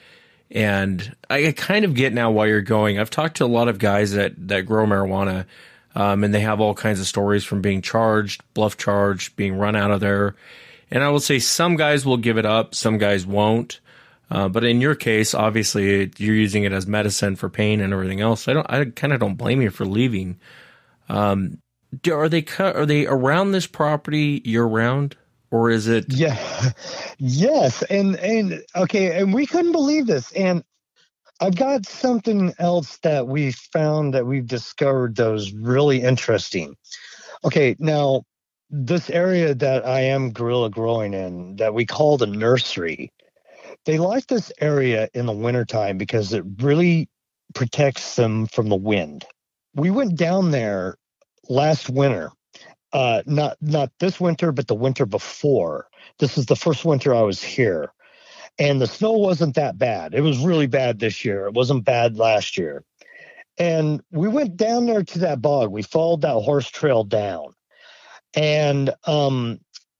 [0.51, 2.99] And I kind of get now why you're going.
[2.99, 5.45] I've talked to a lot of guys that, that grow marijuana,
[5.95, 9.75] um, and they have all kinds of stories from being charged, bluff charged, being run
[9.75, 10.35] out of there.
[10.91, 13.79] And I will say some guys will give it up, some guys won't.
[14.29, 18.21] Uh, but in your case, obviously you're using it as medicine for pain and everything
[18.21, 18.47] else.
[18.47, 20.39] I don't, I kind of don't blame you for leaving.
[21.09, 21.59] Um,
[22.09, 25.15] are they are they around this property year round?
[25.53, 26.71] or is it yeah
[27.19, 30.63] yes and and okay and we couldn't believe this and
[31.39, 36.75] i've got something else that we found that we've discovered that was really interesting.
[37.43, 38.23] Okay now
[38.69, 43.11] this area that i am guerrilla growing in that we call the nursery
[43.85, 47.09] they like this area in the wintertime because it really
[47.53, 49.25] protects them from the wind.
[49.75, 50.97] We went down there
[51.49, 52.31] last winter
[52.93, 55.87] uh, not not this winter, but the winter before.
[56.19, 57.91] This is the first winter I was here,
[58.59, 60.13] and the snow wasn't that bad.
[60.13, 61.47] It was really bad this year.
[61.47, 62.83] It wasn't bad last year.
[63.57, 65.71] And we went down there to that bog.
[65.71, 67.53] We followed that horse trail down,
[68.35, 69.59] and um,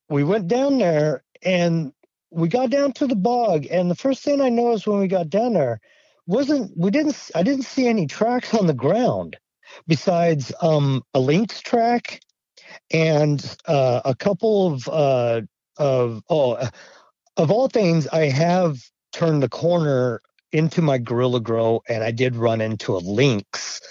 [0.10, 1.94] we went down there, and
[2.32, 3.68] we got down to the bog.
[3.70, 5.80] And the first thing I noticed when we got down there
[6.26, 9.38] wasn't we didn't I didn't see any tracks on the ground
[9.88, 12.22] besides um, a lynx track
[12.92, 15.42] and uh, a couple of uh,
[15.78, 16.68] of oh
[17.38, 18.80] of all things, I have
[19.12, 20.22] turned the corner
[20.52, 23.82] into my Guerrilla Grow, and I did run into a lynx.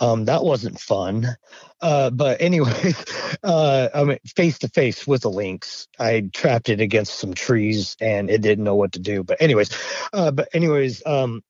[0.00, 1.36] Um, that wasn't fun.
[1.80, 2.94] Uh, but anyway,
[3.42, 5.88] uh, I mean, face to face with a lynx.
[5.98, 9.22] I trapped it against some trees, and it didn't know what to do.
[9.22, 9.70] But anyways,
[10.12, 11.42] uh, but anyways, um,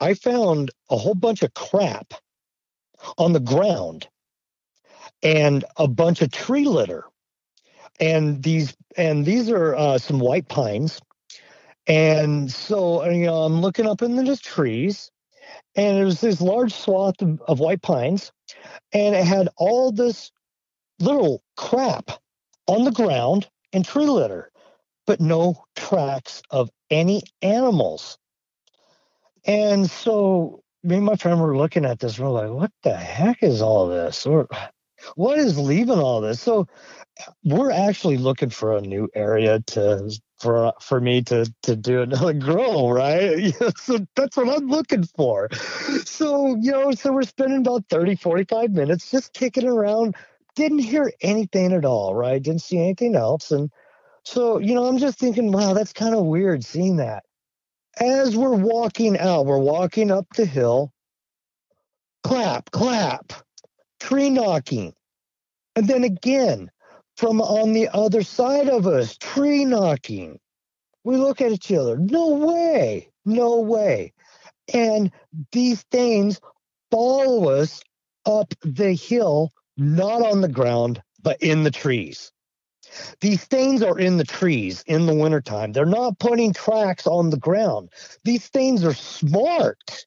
[0.00, 2.14] I found a whole bunch of crap
[3.18, 4.08] on the ground
[5.22, 7.04] and a bunch of tree litter.
[8.00, 11.00] And these and these are uh, some white pines.
[11.86, 15.10] And so you know, I'm looking up in the trees,
[15.74, 18.32] and there was this large swath of, of white pines,
[18.92, 20.30] and it had all this
[21.00, 22.10] little crap
[22.66, 24.50] on the ground and tree litter,
[25.06, 28.18] but no tracks of any animals.
[29.44, 32.18] And so me and my friend were looking at this.
[32.18, 34.26] And we're like, what the heck is all this?
[34.26, 34.48] Or
[35.16, 36.40] what is leaving all this?
[36.40, 36.66] So
[37.44, 42.32] we're actually looking for a new area to for for me to to do another
[42.48, 43.54] grow, right?
[43.76, 45.48] so that's what I'm looking for.
[46.04, 50.16] So, you know, so we're spending about 30, 45 minutes just kicking around.
[50.54, 52.42] Didn't hear anything at all, right?
[52.42, 53.50] Didn't see anything else.
[53.50, 53.70] And
[54.24, 57.24] so, you know, I'm just thinking, wow, that's kind of weird seeing that.
[57.98, 60.92] As we're walking out, we're walking up the hill,
[62.22, 63.32] clap, clap,
[64.02, 64.92] tree knocking.
[65.76, 66.70] And then again,
[67.16, 70.40] from on the other side of us, tree knocking.
[71.04, 71.96] We look at each other.
[71.96, 73.10] No way.
[73.24, 74.12] No way.
[74.74, 75.12] And
[75.52, 76.40] these things
[76.90, 77.80] follow us
[78.26, 82.32] up the hill, not on the ground, but in the trees.
[83.20, 85.72] These things are in the trees in the wintertime.
[85.72, 87.90] They're not putting tracks on the ground.
[88.24, 90.06] These things are smart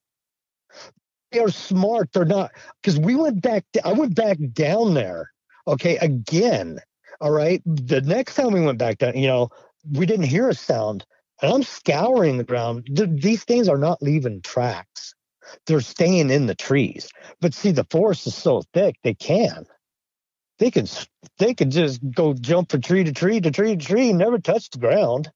[1.36, 2.14] they are smart.
[2.14, 3.66] They're not because we went back.
[3.84, 5.32] I went back down there.
[5.68, 6.80] Okay, again.
[7.20, 7.62] All right.
[7.66, 9.50] The next time we went back down, you know,
[9.92, 11.06] we didn't hear a sound.
[11.42, 12.88] And I'm scouring the ground.
[12.96, 15.14] Th- these things are not leaving tracks.
[15.68, 17.10] They're staying in the trees.
[17.42, 19.66] But see, the forest is so thick, they can.
[20.60, 20.88] They can.
[21.38, 24.70] They can just go jump from tree to tree to tree to tree never touch
[24.70, 25.30] the ground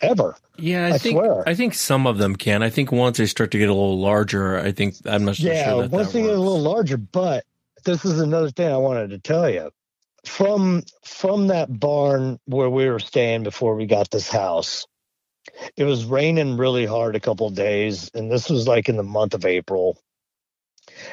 [0.00, 0.36] ever.
[0.56, 1.48] Yeah, I, I think swear.
[1.48, 2.62] I think some of them can.
[2.62, 5.70] I think once they start to get a little larger, I think I'm not yeah,
[5.70, 6.96] sure that once they get a little larger.
[6.96, 7.44] But
[7.84, 9.70] this is another thing I wanted to tell you.
[10.24, 14.86] From from that barn where we were staying before we got this house,
[15.76, 19.02] it was raining really hard a couple of days, and this was like in the
[19.02, 19.98] month of April.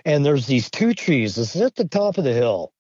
[0.04, 1.36] And there's these two trees.
[1.36, 2.74] This is at the top of the hill,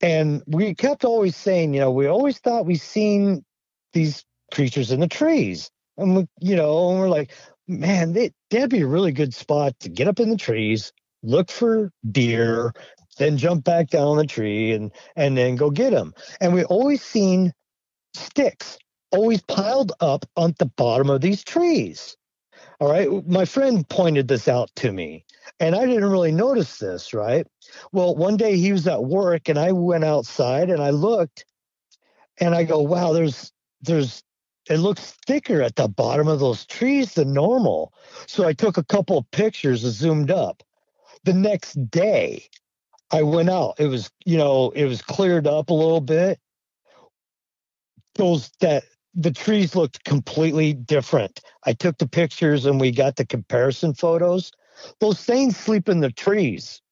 [0.00, 3.44] and we kept always saying, you know, we always thought we seen
[3.92, 7.32] these creatures in the trees, and we, you know, and we're like,
[7.68, 10.92] man, they, that'd be a really good spot to get up in the trees,
[11.22, 12.72] look for deer,
[13.18, 16.12] then jump back down the tree and and then go get them.
[16.40, 17.52] And we always seen
[18.14, 18.78] sticks
[19.12, 22.16] always piled up on the bottom of these trees.
[22.80, 25.24] All right, my friend pointed this out to me,
[25.60, 27.14] and I didn't really notice this.
[27.14, 27.46] Right.
[27.92, 31.46] Well, one day he was at work, and I went outside and I looked,
[32.38, 34.22] and I go, "Wow, there's there's
[34.68, 37.92] it looks thicker at the bottom of those trees than normal."
[38.26, 40.62] So I took a couple of pictures and zoomed up.
[41.24, 42.48] The next day,
[43.10, 43.76] I went out.
[43.78, 46.40] It was, you know, it was cleared up a little bit.
[48.14, 51.40] Those that the trees looked completely different.
[51.64, 54.52] I took the pictures and we got the comparison photos.
[55.00, 56.82] Those things sleep in the trees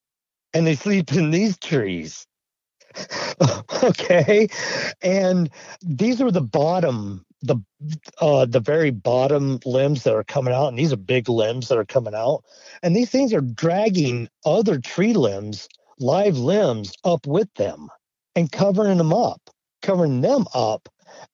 [0.55, 2.27] and they sleep in these trees.
[3.83, 4.49] okay.
[5.03, 5.51] And
[5.83, 7.57] these are the bottom, the
[8.21, 11.79] uh the very bottom limbs that are coming out, and these are big limbs that
[11.79, 12.45] are coming out.
[12.83, 15.69] And these things are dragging other tree limbs,
[16.01, 17.89] live limbs, up with them
[18.37, 19.41] and covering them up,
[19.83, 20.89] covering them up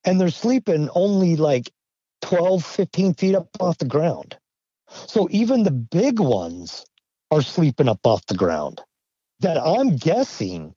[0.04, 1.70] and they're sleeping only like
[2.22, 4.36] 12, 15 feet up off the ground.
[4.90, 6.84] So even the big ones
[7.30, 8.80] are sleeping up off the ground.
[9.40, 10.74] That I'm guessing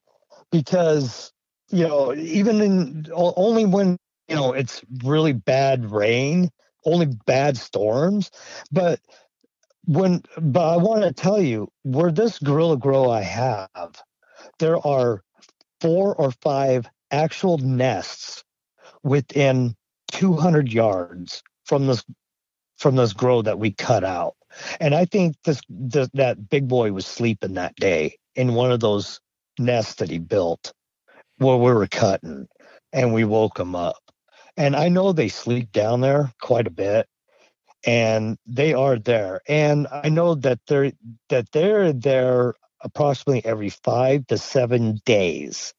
[0.51, 1.33] because,
[1.69, 3.97] you know, even in only when,
[4.27, 6.49] you know, it's really bad rain,
[6.85, 8.31] only bad storms.
[8.71, 8.99] But
[9.85, 14.01] when, but I want to tell you where this guerrilla grow I have,
[14.59, 15.23] there are
[15.81, 18.43] four or five actual nests
[19.03, 19.75] within
[20.11, 22.03] 200 yards from this
[22.77, 24.35] from this grow that we cut out.
[24.79, 28.81] And I think this, this that big boy was sleeping that day in one of
[28.81, 29.21] those
[29.57, 30.73] nests that he built
[31.37, 32.47] where we were cutting,
[32.91, 34.02] and we woke him up.
[34.57, 37.07] And I know they sleep down there quite a bit,
[37.85, 39.41] and they are there.
[39.47, 40.91] And I know that they're
[41.29, 45.73] that they're there approximately every five to seven days.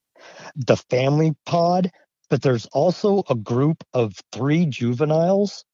[0.57, 1.91] The family pod
[2.35, 5.65] but there's also a group of three juveniles,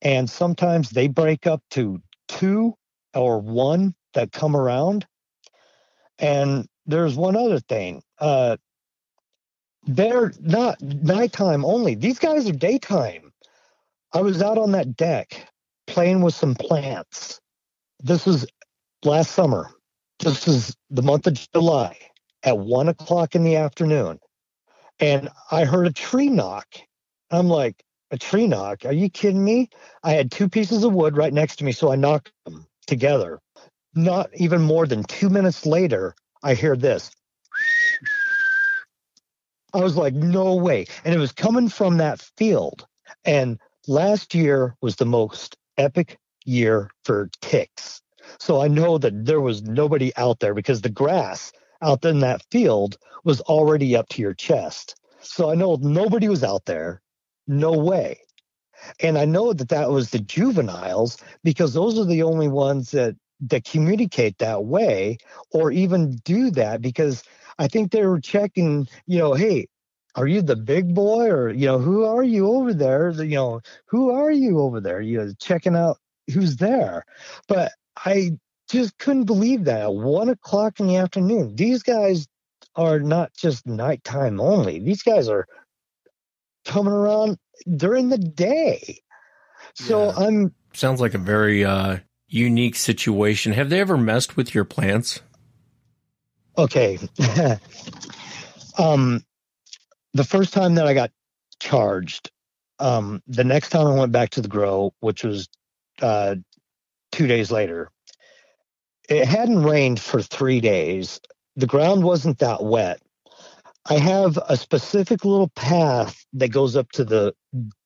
[0.00, 2.74] and sometimes they break up to two
[3.14, 5.06] or one that come around.
[6.18, 8.02] And there's one other thing.
[8.18, 8.56] Uh,
[9.84, 11.94] they're not nighttime only.
[11.94, 13.32] These guys are daytime.
[14.12, 15.48] I was out on that deck
[15.86, 17.40] playing with some plants.
[18.00, 18.46] This was
[19.04, 19.70] last summer.
[20.20, 21.96] This is the month of July
[22.44, 24.18] at one o'clock in the afternoon
[25.00, 26.66] and I heard a tree knock.
[27.30, 28.84] I'm like, a tree knock?
[28.84, 29.68] Are you kidding me?
[30.02, 33.40] I had two pieces of wood right next to me, so I knocked them together.
[33.94, 37.10] Not even more than two minutes later, I hear this.
[39.74, 40.86] I was like, no way.
[41.04, 42.86] And it was coming from that field.
[43.24, 48.02] And last year was the most epic year for ticks.
[48.38, 51.52] So I know that there was nobody out there because the grass
[51.82, 54.96] out in that field was already up to your chest.
[55.20, 57.00] So I know nobody was out there.
[57.46, 58.20] No way.
[59.00, 63.16] And I know that that was the juveniles because those are the only ones that
[63.42, 65.18] that communicate that way
[65.50, 67.22] or even do that because
[67.58, 69.66] I think they were checking, you know, hey,
[70.14, 73.62] are you the big boy or you know who are you over there you know
[73.86, 75.96] who are you over there you know checking out
[76.30, 77.02] who's there
[77.48, 77.72] but
[78.04, 78.30] i
[78.72, 81.54] just couldn't believe that at one o'clock in the afternoon.
[81.54, 82.26] These guys
[82.74, 84.80] are not just nighttime only.
[84.80, 85.46] These guys are
[86.64, 87.36] coming around
[87.76, 89.02] during the day.
[89.74, 90.26] So yeah.
[90.26, 91.98] I'm sounds like a very uh,
[92.32, 93.52] unique situation.
[93.52, 95.20] Have they ever messed with your plants?
[96.56, 96.98] Okay.
[98.78, 99.24] um
[100.14, 101.10] the first time that I got
[101.60, 102.30] charged,
[102.78, 105.48] um, the next time I went back to the grow, which was
[106.00, 106.36] uh,
[107.12, 107.90] two days later,
[109.08, 111.20] it hadn't rained for three days.
[111.56, 113.00] The ground wasn't that wet.
[113.86, 117.34] I have a specific little path that goes up to the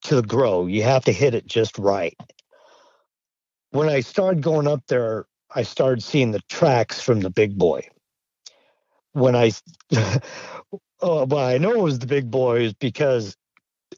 [0.02, 0.66] to the grow.
[0.66, 2.14] You have to hit it just right.
[3.76, 7.86] When I started going up there, I started seeing the tracks from the big boy.
[9.12, 9.52] When I
[11.02, 13.36] oh, but I know it was the big boy because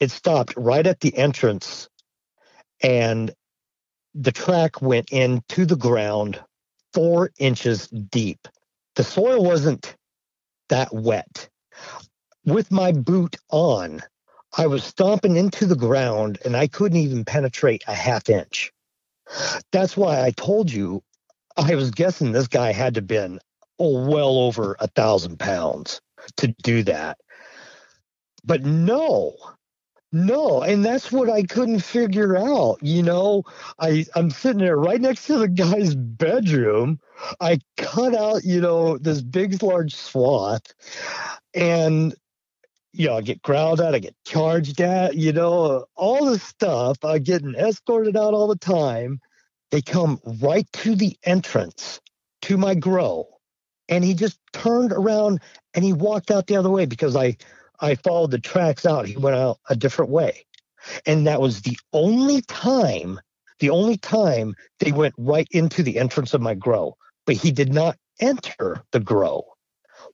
[0.01, 1.89] it stopped right at the entrance
[2.83, 3.31] and
[4.17, 6.43] the track went into the ground
[6.93, 8.49] four inches deep.
[8.97, 9.95] The soil wasn't
[10.71, 11.49] that wet.
[12.45, 14.03] With my boot on,
[14.57, 18.73] I was stomping into the ground and I couldn't even penetrate a half inch.
[19.73, 21.03] That's why I told you
[21.57, 23.41] I was guessing this guy had to been
[23.79, 26.01] oh, well over a thousand pounds
[26.37, 27.19] to do that.
[28.45, 29.35] But no,
[30.13, 32.79] no, and that's what I couldn't figure out.
[32.81, 33.43] You know,
[33.79, 37.01] I I'm sitting there right next to the guy's bedroom.
[37.41, 40.73] I cut out, you know, this big large swath,
[41.55, 42.15] and
[42.99, 47.05] you know, I get growled at, I get charged at, you know, all this stuff.
[47.05, 49.21] I getting escorted out all the time.
[49.71, 52.01] They come right to the entrance
[52.43, 53.29] to my grow,
[53.89, 55.41] and he just turned around
[55.75, 57.37] and he walked out the other way because I
[57.79, 59.07] I followed the tracks out.
[59.07, 60.45] He went out a different way.
[61.07, 63.21] And that was the only time,
[63.61, 66.97] the only time they went right into the entrance of my grow.
[67.27, 69.45] But he did not enter the grow.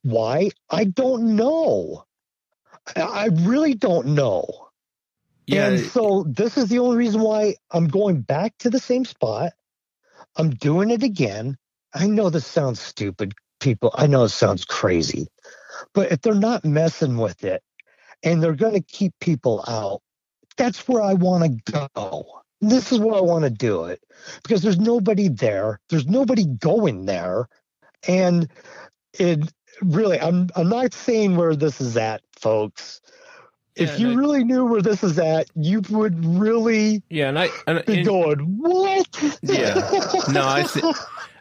[0.03, 0.51] Why?
[0.69, 2.05] I don't know.
[2.95, 4.45] I really don't know.
[5.47, 5.67] Yeah.
[5.67, 9.53] And so this is the only reason why I'm going back to the same spot.
[10.35, 11.57] I'm doing it again.
[11.93, 13.91] I know this sounds stupid, people.
[13.95, 15.27] I know it sounds crazy.
[15.93, 17.63] But if they're not messing with it
[18.23, 20.01] and they're going to keep people out,
[20.57, 22.41] that's where I want to go.
[22.61, 24.01] This is where I want to do it
[24.41, 25.79] because there's nobody there.
[25.89, 27.47] There's nobody going there.
[28.07, 28.49] And
[29.13, 29.51] it
[29.81, 33.01] really, I'm, I'm not saying where this is at, folks.
[33.75, 37.39] Yeah, if you I- really knew where this is at, you would really Yeah, and
[37.39, 39.37] I and, be and- going, what?
[39.41, 39.73] Yeah.
[40.31, 40.95] No, I think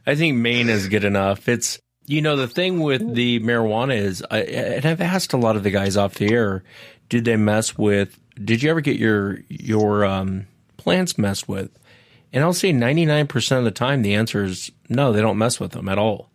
[0.06, 1.48] I think Maine is good enough.
[1.48, 5.56] It's you know the thing with the marijuana is, I, and I've asked a lot
[5.56, 6.62] of the guys off the air,
[7.09, 8.19] did they mess with?
[8.44, 10.47] Did you ever get your your um,
[10.77, 11.70] plants messed with?
[12.32, 15.39] And I'll say ninety nine percent of the time the answer is no, they don't
[15.39, 16.31] mess with them at all.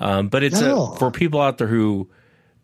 [0.00, 0.92] Um, but it's No.
[0.92, 2.08] a, for people out there who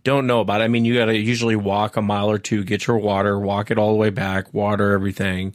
[0.02, 0.65] don't know about it.
[0.65, 3.70] I mean, you got to usually walk a mile or two, get your water, walk
[3.70, 5.55] it all the way back, water everything.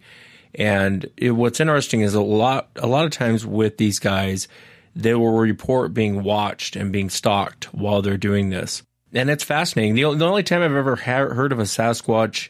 [0.54, 4.48] And it, what's interesting is a lot, a lot of times with these guys,
[4.96, 8.84] they will report being watched and being stalked while they're doing this.
[9.14, 9.96] And it's fascinating.
[9.96, 12.50] The, the only time I've ever ha- heard of a Sasquatch,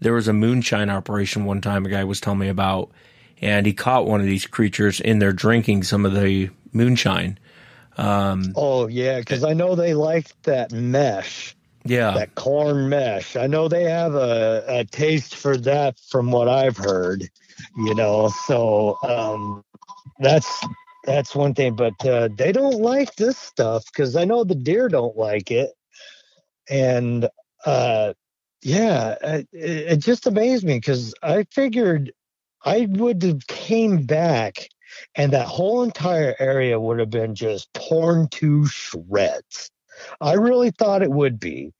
[0.00, 2.90] there was a moonshine operation one time a guy was telling me about,
[3.40, 7.38] and he caught one of these creatures in there drinking some of the moonshine.
[7.96, 12.12] Um, Oh, yeah, because I know they like that mesh, yeah.
[12.12, 13.36] that corn mesh.
[13.36, 17.28] I know they have a, a taste for that from what I've heard,
[17.76, 18.30] you know.
[18.46, 19.64] So um,
[20.18, 20.64] that's
[21.04, 24.88] that's one thing, but uh, they don't like this stuff because I know the deer
[24.88, 25.70] don't like it.
[26.68, 27.28] And
[27.64, 28.14] uh,
[28.62, 32.12] yeah, it, it just amazed me because I figured
[32.64, 34.68] I would have came back
[35.14, 39.70] and that whole entire area would have been just torn to shreds.
[40.20, 41.72] I really thought it would be.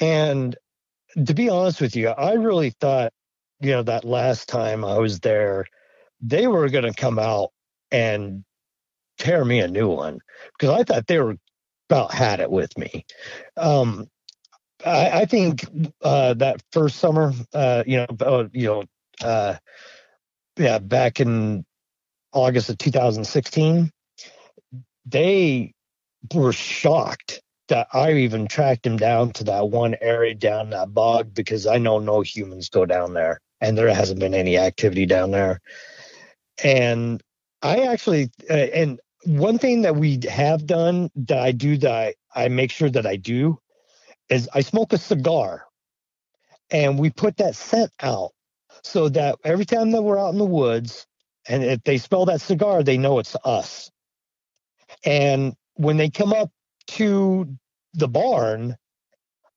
[0.00, 0.56] And
[1.26, 3.12] to be honest with you, I really thought,
[3.60, 5.64] you know, that last time I was there,
[6.20, 7.50] they were going to come out
[7.90, 8.44] and
[9.18, 10.20] tear me a new one
[10.58, 11.36] because I thought they were
[11.88, 13.06] about had it with me.
[13.56, 14.08] Um,
[14.84, 15.64] I, I think
[16.02, 18.84] uh, that first summer, uh, you know, uh, you know,
[19.22, 19.56] uh,
[20.58, 21.64] yeah, back in
[22.32, 23.90] August of 2016,
[25.06, 25.72] they
[26.34, 31.34] were shocked that I even tracked him down to that one area down that bog
[31.34, 35.30] because I know no humans go down there and there hasn't been any activity down
[35.30, 35.60] there.
[36.62, 37.22] And
[37.62, 42.14] I actually, uh, and one thing that we have done that I do that I,
[42.34, 43.58] I make sure that I do
[44.28, 45.64] is I smoke a cigar
[46.70, 48.30] and we put that scent out
[48.82, 51.06] so that every time that we're out in the woods
[51.48, 53.90] and if they smell that cigar, they know it's us.
[55.04, 56.50] And when they come up
[56.88, 57.46] to
[57.94, 58.76] the barn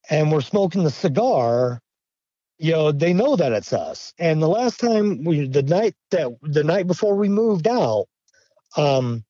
[0.10, 1.82] and we're smoking the cigar,
[2.58, 4.14] you know, they know that it's us.
[4.20, 8.08] And the last time we, the night that, the night before we moved out,
[8.76, 9.24] um,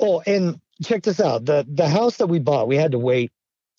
[0.00, 3.30] oh, and check this out the, the house that we bought, we had to wait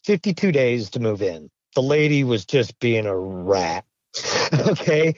[0.05, 1.49] 52 days to move in.
[1.75, 3.85] The lady was just being a rat.
[4.53, 5.15] okay.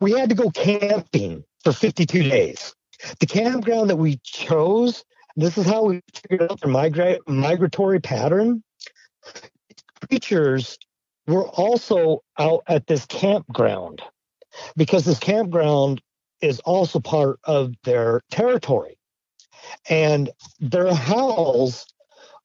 [0.00, 2.74] We had to go camping for 52 days.
[3.18, 5.04] The campground that we chose,
[5.36, 8.62] this is how we figured out their migra- migratory pattern.
[10.08, 10.78] Creatures
[11.26, 14.02] were also out at this campground
[14.76, 16.02] because this campground
[16.40, 18.98] is also part of their territory.
[19.88, 21.86] And their howls,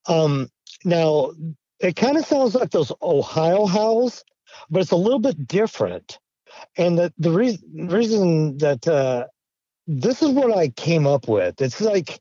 [0.07, 0.49] um,
[0.83, 1.31] now
[1.79, 4.23] it kind of sounds like those Ohio howls,
[4.69, 6.19] but it's a little bit different.
[6.77, 9.25] And the, the reason reason that uh,
[9.87, 11.61] this is what I came up with.
[11.61, 12.19] It's like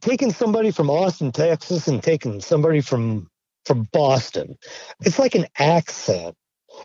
[0.00, 3.28] taking somebody from Austin, Texas, and taking somebody from
[3.64, 4.56] from Boston.
[5.00, 6.36] It's like an accent.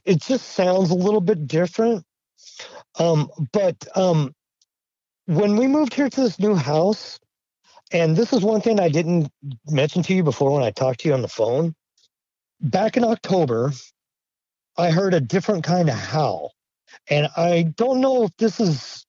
[0.05, 2.03] It just sounds a little bit different.
[2.99, 4.33] Um, but um,
[5.25, 7.19] when we moved here to this new house,
[7.91, 9.29] and this is one thing I didn't
[9.69, 11.75] mention to you before when I talked to you on the phone.
[12.61, 13.73] Back in October,
[14.81, 16.53] I heard a different kind of howl.
[17.07, 19.05] And I don't know if this is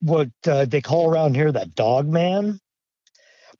[0.00, 2.58] what uh, they call around here that dog man,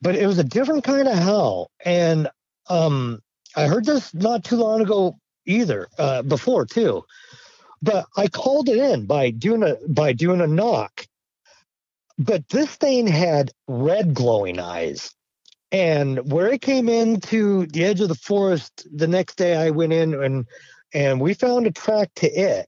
[0.01, 1.71] but it was a different kind of howl.
[1.85, 2.29] And
[2.69, 3.21] um,
[3.55, 7.03] I heard this not too long ago either, uh, before too.
[7.81, 11.07] But I called it in by doing a by doing a knock.
[12.19, 15.15] But this thing had red glowing eyes.
[15.71, 19.93] And where it came into the edge of the forest, the next day I went
[19.93, 20.45] in and
[20.93, 22.67] and we found a track to it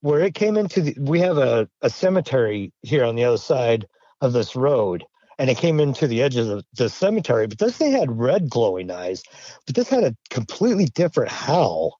[0.00, 3.86] where it came into the we have a, a cemetery here on the other side
[4.20, 5.04] of this road
[5.38, 8.50] and it came into the edge of the, the cemetery but this thing had red
[8.50, 9.22] glowing eyes
[9.66, 11.94] but this had a completely different howl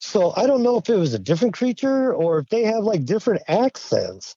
[0.00, 3.04] So I don't know if it was a different creature or if they have like
[3.04, 4.34] different accents.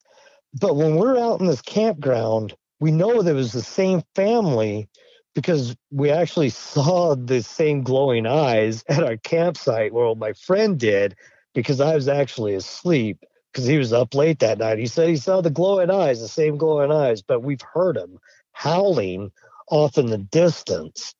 [0.59, 4.89] But when we're out in this campground, we know that it was the same family
[5.35, 11.15] because we actually saw the same glowing eyes at our campsite where my friend did
[11.53, 14.79] because I was actually asleep because he was up late that night.
[14.79, 18.19] He said he saw the glowing eyes, the same glowing eyes, but we've heard him
[18.51, 19.31] howling
[19.69, 21.13] off in the distance,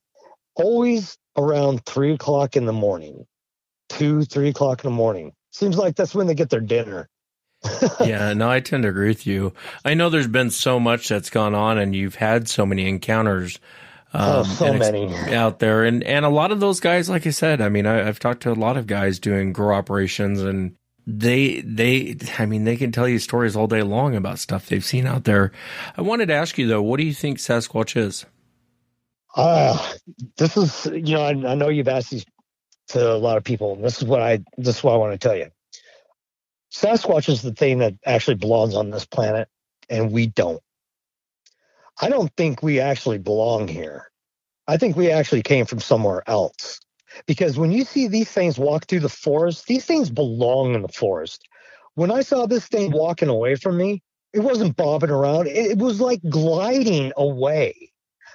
[0.56, 3.26] always around three o'clock in the morning,
[3.90, 5.31] two, three o'clock in the morning.
[5.52, 7.10] Seems like that's when they get their dinner.
[7.99, 9.53] yeah, no, I tend to agree with you.
[9.84, 13.60] I know there's been so much that's gone on, and you've had so many encounters.
[14.11, 17.30] Um, oh, so many out there, and and a lot of those guys, like I
[17.30, 20.76] said, I mean, I, I've talked to a lot of guys doing grow operations, and
[21.06, 24.84] they they I mean, they can tell you stories all day long about stuff they've
[24.84, 25.52] seen out there.
[25.95, 28.26] I wanted to ask you though, what do you think Sasquatch is?
[29.36, 29.77] Uh,
[30.38, 32.26] this is you know, I, I know you've asked these
[32.90, 35.14] to a lot of people, and this is what I this is what I want
[35.14, 35.49] to tell you.
[36.73, 39.48] Sasquatch is the thing that actually belongs on this planet,
[39.90, 40.61] and we don't.
[42.00, 44.10] I don't think we actually belong here.
[44.68, 46.80] I think we actually came from somewhere else.
[47.26, 50.88] Because when you see these things walk through the forest, these things belong in the
[50.88, 51.48] forest.
[51.96, 56.00] When I saw this thing walking away from me, it wasn't bobbing around, it was
[56.00, 57.90] like gliding away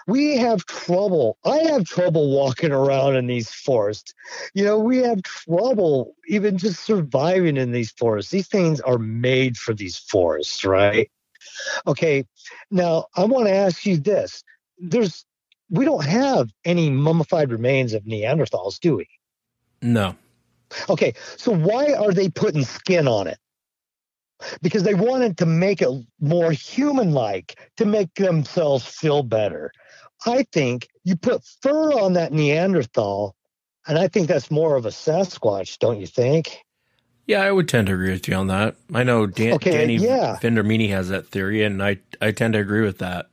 [0.07, 1.39] we have trouble.
[1.45, 4.15] I have trouble walking around in these forests.
[4.53, 8.31] You know, we have trouble even just surviving in these forests.
[8.31, 11.11] These things are made for these forests, right?
[11.87, 12.25] Okay.
[12.71, 14.43] Now, I want to ask you this.
[14.79, 15.25] There's
[15.71, 19.09] we don't have any mummified remains of Neanderthals, do we?
[19.83, 20.15] No.
[20.89, 21.15] Okay.
[21.37, 23.39] So why are they putting skin on it?
[24.63, 25.89] Because they wanted to make it
[26.21, 29.73] more human like, to make themselves feel better.
[30.27, 33.35] I think you put fur on that Neanderthal,
[33.87, 36.64] and I think that's more of a Sasquatch, don't you think?
[37.27, 38.77] Yeah, I would tend to agree with you on that.
[38.93, 40.39] I know Dan, okay, Danny yeah.
[40.43, 43.27] Vendramini has that theory, and I I tend to agree with that.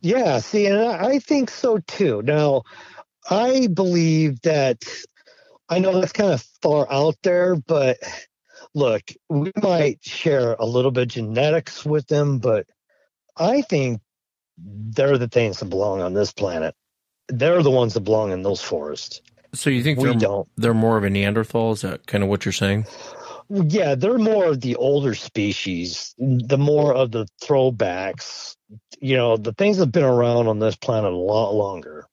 [0.00, 2.22] Yeah, see, and I think so too.
[2.22, 2.62] Now,
[3.30, 4.84] I believe that
[5.68, 7.98] I know that's kind of far out there, but
[8.74, 12.66] look, we might share a little bit of genetics with them, but
[13.36, 14.00] I think
[14.58, 16.74] they're the things that belong on this planet.
[17.28, 19.20] They're the ones that belong in those forests.
[19.54, 20.48] So you think we they're, don't?
[20.56, 21.72] They're more of a Neanderthal?
[21.72, 22.86] Is that kind of what you're saying?
[23.50, 28.56] Yeah, they're more of the older species, the more of the throwbacks.
[29.00, 32.06] You know, the things that have been around on this planet a lot longer,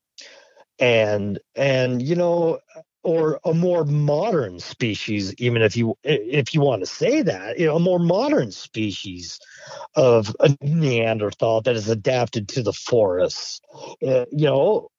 [0.79, 2.59] and and you know,
[3.03, 7.67] or a more modern species, even if you if you want to say that, you
[7.67, 9.39] know, a more modern species
[9.95, 13.61] of a Neanderthal that is adapted to the forests.
[14.05, 14.89] Uh, you know,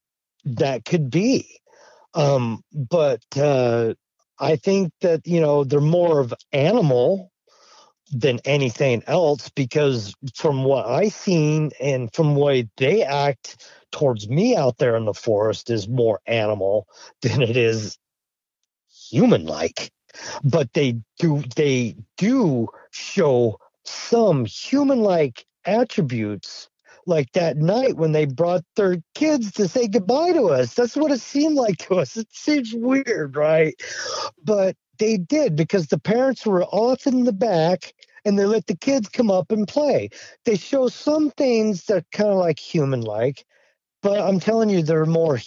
[0.44, 1.46] that could be.
[2.14, 3.94] Um, but uh,
[4.38, 7.30] I think that you know they're more of animal
[8.12, 14.28] than anything else because from what I've seen and from the way they act towards
[14.28, 16.86] me out there in the forest is more animal
[17.22, 17.98] than it is
[19.10, 19.90] human like
[20.44, 26.68] but they do they do show some human like attributes
[27.06, 30.74] like that night when they brought their kids to say goodbye to us.
[30.74, 32.16] That's what it seemed like to us.
[32.16, 33.74] It seems weird, right?
[34.44, 37.92] But they did because the parents were off in the back
[38.24, 40.10] and they let the kids come up and play.
[40.44, 43.44] They show some things that kind of like human like,
[44.02, 45.40] but I'm telling you, they're more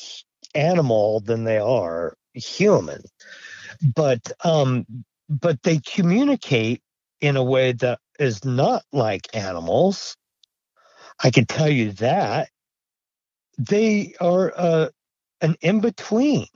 [0.53, 3.02] animal than they are human.
[3.95, 4.86] But um,
[5.30, 6.82] but they communicate
[7.22, 10.15] in a way that is not like animals.
[11.24, 12.50] I can tell you that.
[13.58, 14.90] They are uh,
[15.42, 16.48] an in between.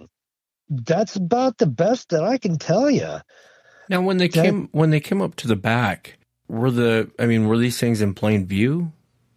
[0.70, 3.20] That's about the best that I can tell you.
[3.90, 6.18] Now, when they that, came when they came up to the back,
[6.48, 8.92] were the I mean, were these things in plain view?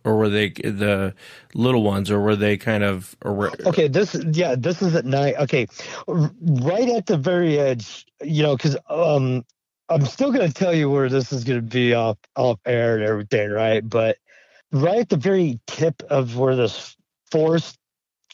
[0.04, 1.14] or were they the
[1.54, 5.36] little ones or were they kind of or okay this yeah this is at night
[5.38, 5.64] okay
[6.08, 9.44] right at the very edge you know because um
[9.92, 12.96] I'm still going to tell you where this is going to be off off air
[12.96, 13.86] and everything, right?
[13.86, 14.16] But
[14.72, 16.96] right at the very tip of where this
[17.30, 17.78] forest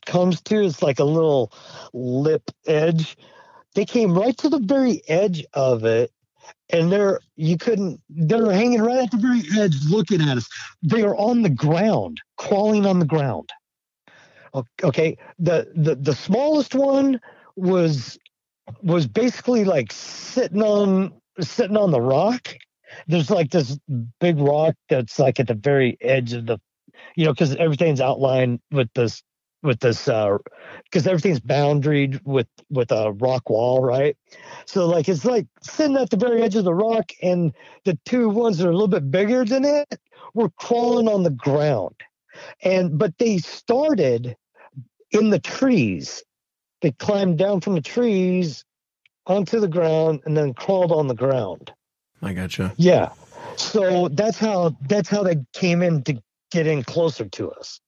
[0.06, 1.52] comes to, it's like a little
[1.92, 3.16] lip edge.
[3.74, 6.10] They came right to the very edge of it,
[6.70, 8.00] and they're you couldn't.
[8.08, 10.48] They're hanging right at the very edge, looking at us.
[10.82, 13.50] They are on the ground, crawling on the ground.
[14.82, 17.20] Okay, the the the smallest one
[17.56, 18.18] was
[18.82, 22.54] was basically like sitting on sitting on the rock.
[23.06, 23.78] There's like this
[24.20, 26.58] big rock that's like at the very edge of the,
[27.16, 29.22] you know, because everything's outlined with this
[29.62, 30.38] with this uh,
[30.84, 34.16] because everything's boundaried with with a rock wall, right?
[34.66, 37.52] So like it's like sitting at the very edge of the rock, and
[37.84, 39.88] the two ones that are a little bit bigger than it
[40.34, 41.96] were crawling on the ground,
[42.62, 44.36] and but they started
[45.10, 46.22] in the trees.
[46.80, 48.64] They climbed down from the trees
[49.26, 51.72] onto the ground and then crawled on the ground.
[52.22, 52.72] I gotcha.
[52.76, 53.10] Yeah.
[53.56, 56.20] So that's how that's how they came in to
[56.50, 57.80] get in closer to us.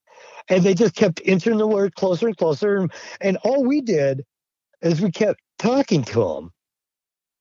[0.49, 2.77] And they just kept entering the word closer and closer.
[2.77, 4.25] And, and all we did
[4.83, 6.53] is we kept talking to them.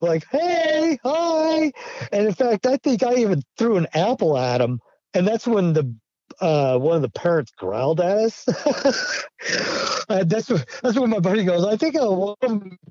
[0.01, 1.71] Like, hey, hi.
[2.11, 4.79] And in fact, I think I even threw an apple at them.
[5.13, 5.93] And that's when the
[6.39, 8.47] uh, one of the parents growled at us.
[10.09, 11.65] uh, that's that's when my buddy goes.
[11.65, 12.05] I think I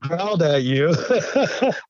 [0.00, 0.94] growled at you.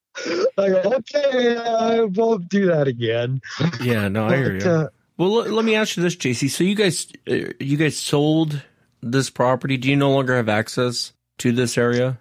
[0.59, 3.41] I go, okay, I won't do that again.
[3.81, 4.67] Yeah, no, I hear you.
[4.67, 6.51] Uh, well, l- let me ask you this, JC.
[6.51, 8.63] So you guys, uh, you guys sold
[9.03, 9.77] this property.
[9.77, 12.19] Do you no longer have access to this area?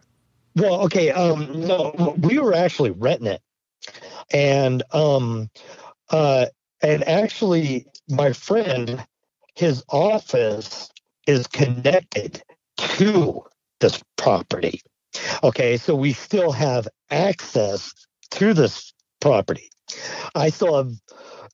[0.56, 1.12] Well, okay.
[1.12, 3.42] Um, no, we were actually renting it,
[4.32, 5.50] and um,
[6.10, 6.48] uh,
[6.82, 9.06] and actually, my friend,
[9.56, 10.90] his office
[11.28, 12.42] is connected
[12.78, 13.44] to
[13.80, 14.82] this property.
[15.44, 17.94] Okay, so we still have access
[18.32, 19.70] to this property.
[20.36, 20.86] I saw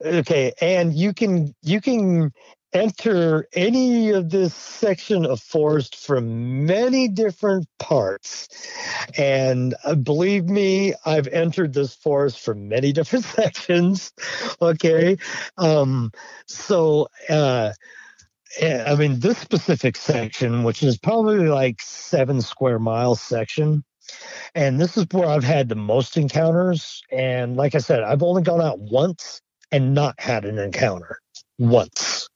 [0.03, 2.31] okay, and you can you can
[2.73, 8.47] enter any of this section of forest from many different parts.
[9.17, 14.11] And uh, believe me, I've entered this forest from many different sections.
[14.61, 15.17] Okay.
[15.57, 16.11] Um,
[16.47, 17.73] so, uh,
[18.59, 23.83] eh, I mean, this specific section, which is probably like seven square miles section,
[24.55, 27.01] and this is where I've had the most encounters.
[27.11, 31.19] And like I said, I've only gone out once and not had an encounter
[31.57, 32.29] once.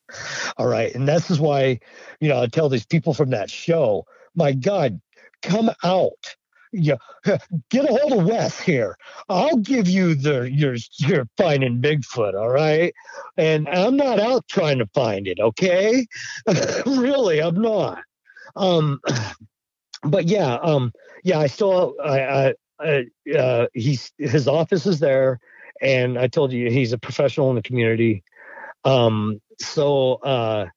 [0.57, 0.94] All right.
[0.95, 1.80] And this is why,
[2.19, 4.99] you know, I tell these people from that show, my God,
[5.41, 6.35] come out.
[6.73, 6.95] Yeah,
[7.69, 8.98] get a hold of Wes here.
[9.30, 12.94] I'll give you the your your finding Bigfoot, all right?
[13.38, 16.06] And I'm not out trying to find it, okay?
[16.85, 18.03] really, I'm not.
[18.57, 18.99] Um,
[20.07, 20.91] but yeah, um,
[21.23, 23.05] yeah, I still, I, I,
[23.38, 25.39] uh, he's his office is there,
[25.81, 28.23] and I told you he's a professional in the community.
[28.84, 30.67] Um, so uh,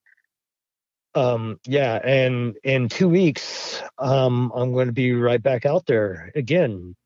[1.14, 6.30] um, yeah, and in two weeks, um, I'm going to be right back out there
[6.34, 6.96] again.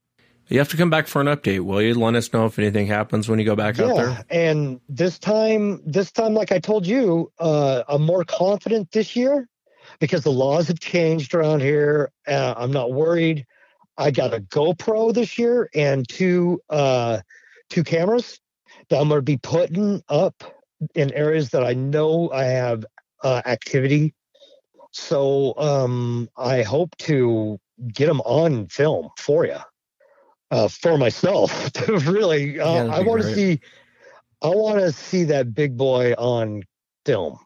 [0.49, 1.95] You have to come back for an update, will you?
[1.95, 4.25] Let us know if anything happens when you go back yeah, out there.
[4.29, 9.49] And this time, this time, like I told you, uh, I'm more confident this year
[10.01, 12.11] because the laws have changed around here.
[12.27, 13.47] Uh, I'm not worried.
[13.97, 17.21] I got a GoPro this year and two uh,
[17.71, 18.41] two cameras
[18.89, 20.45] that I'm going to be putting up
[20.95, 22.85] in areas that I know I have
[23.23, 24.15] uh, activity.
[24.91, 27.59] So um, I hope to
[27.93, 29.59] get them on film for you,
[30.51, 31.73] uh, for myself.
[31.73, 33.61] To really, uh, I want to see,
[34.43, 36.63] I want to see that big boy on
[37.05, 37.39] film,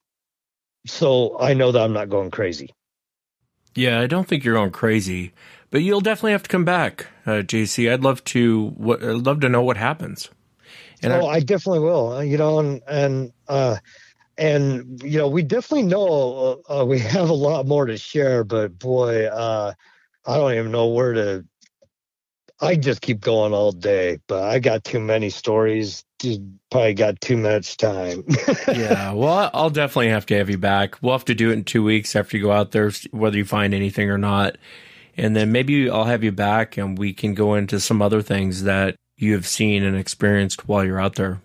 [0.89, 2.70] so I know that I'm not going crazy.
[3.74, 5.32] Yeah, I don't think you're going crazy,
[5.70, 7.93] but you'll definitely have to come back, uh, JC.
[7.93, 8.70] I'd love to.
[8.70, 10.31] What, I'd love to know what happens.
[11.02, 12.15] And oh, I, I definitely will.
[12.15, 13.77] Uh, you know, and and uh,
[14.36, 18.44] and you know, we definitely know uh, we have a lot more to share.
[18.44, 19.74] But boy, uh,
[20.27, 21.44] I don't even know where to.
[22.60, 26.05] I just keep going all day, but I got too many stories.
[26.70, 28.24] Probably got too much time.
[28.69, 31.01] yeah, well, I'll definitely have to have you back.
[31.03, 33.45] We'll have to do it in two weeks after you go out there, whether you
[33.45, 34.57] find anything or not.
[35.16, 38.65] And then maybe I'll have you back and we can go into some other things
[38.65, 41.40] that you have seen and experienced while you're out there.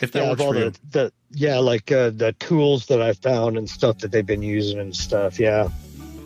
[0.00, 0.72] If that yeah, works for the, you.
[0.90, 4.78] The, yeah, like uh, the tools that I found and stuff that they've been using
[4.78, 5.38] and stuff.
[5.38, 5.68] Yeah.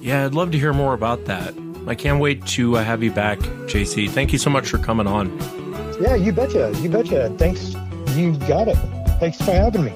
[0.01, 1.55] Yeah, I'd love to hear more about that.
[1.89, 4.09] I can't wait to uh, have you back, JC.
[4.09, 5.37] Thank you so much for coming on.
[6.01, 6.73] Yeah, you betcha.
[6.81, 7.31] You betcha.
[7.39, 7.75] Thanks.
[8.17, 8.77] You got it.
[9.21, 9.93] Thanks for having me.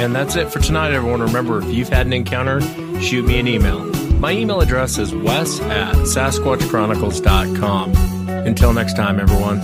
[0.00, 1.20] And that's it for tonight, everyone.
[1.20, 2.60] Remember, if you've had an encounter,
[3.00, 3.80] shoot me an email.
[4.20, 7.92] My email address is wes at sasquatchchronicles.com.
[8.28, 9.60] Until next time, everyone.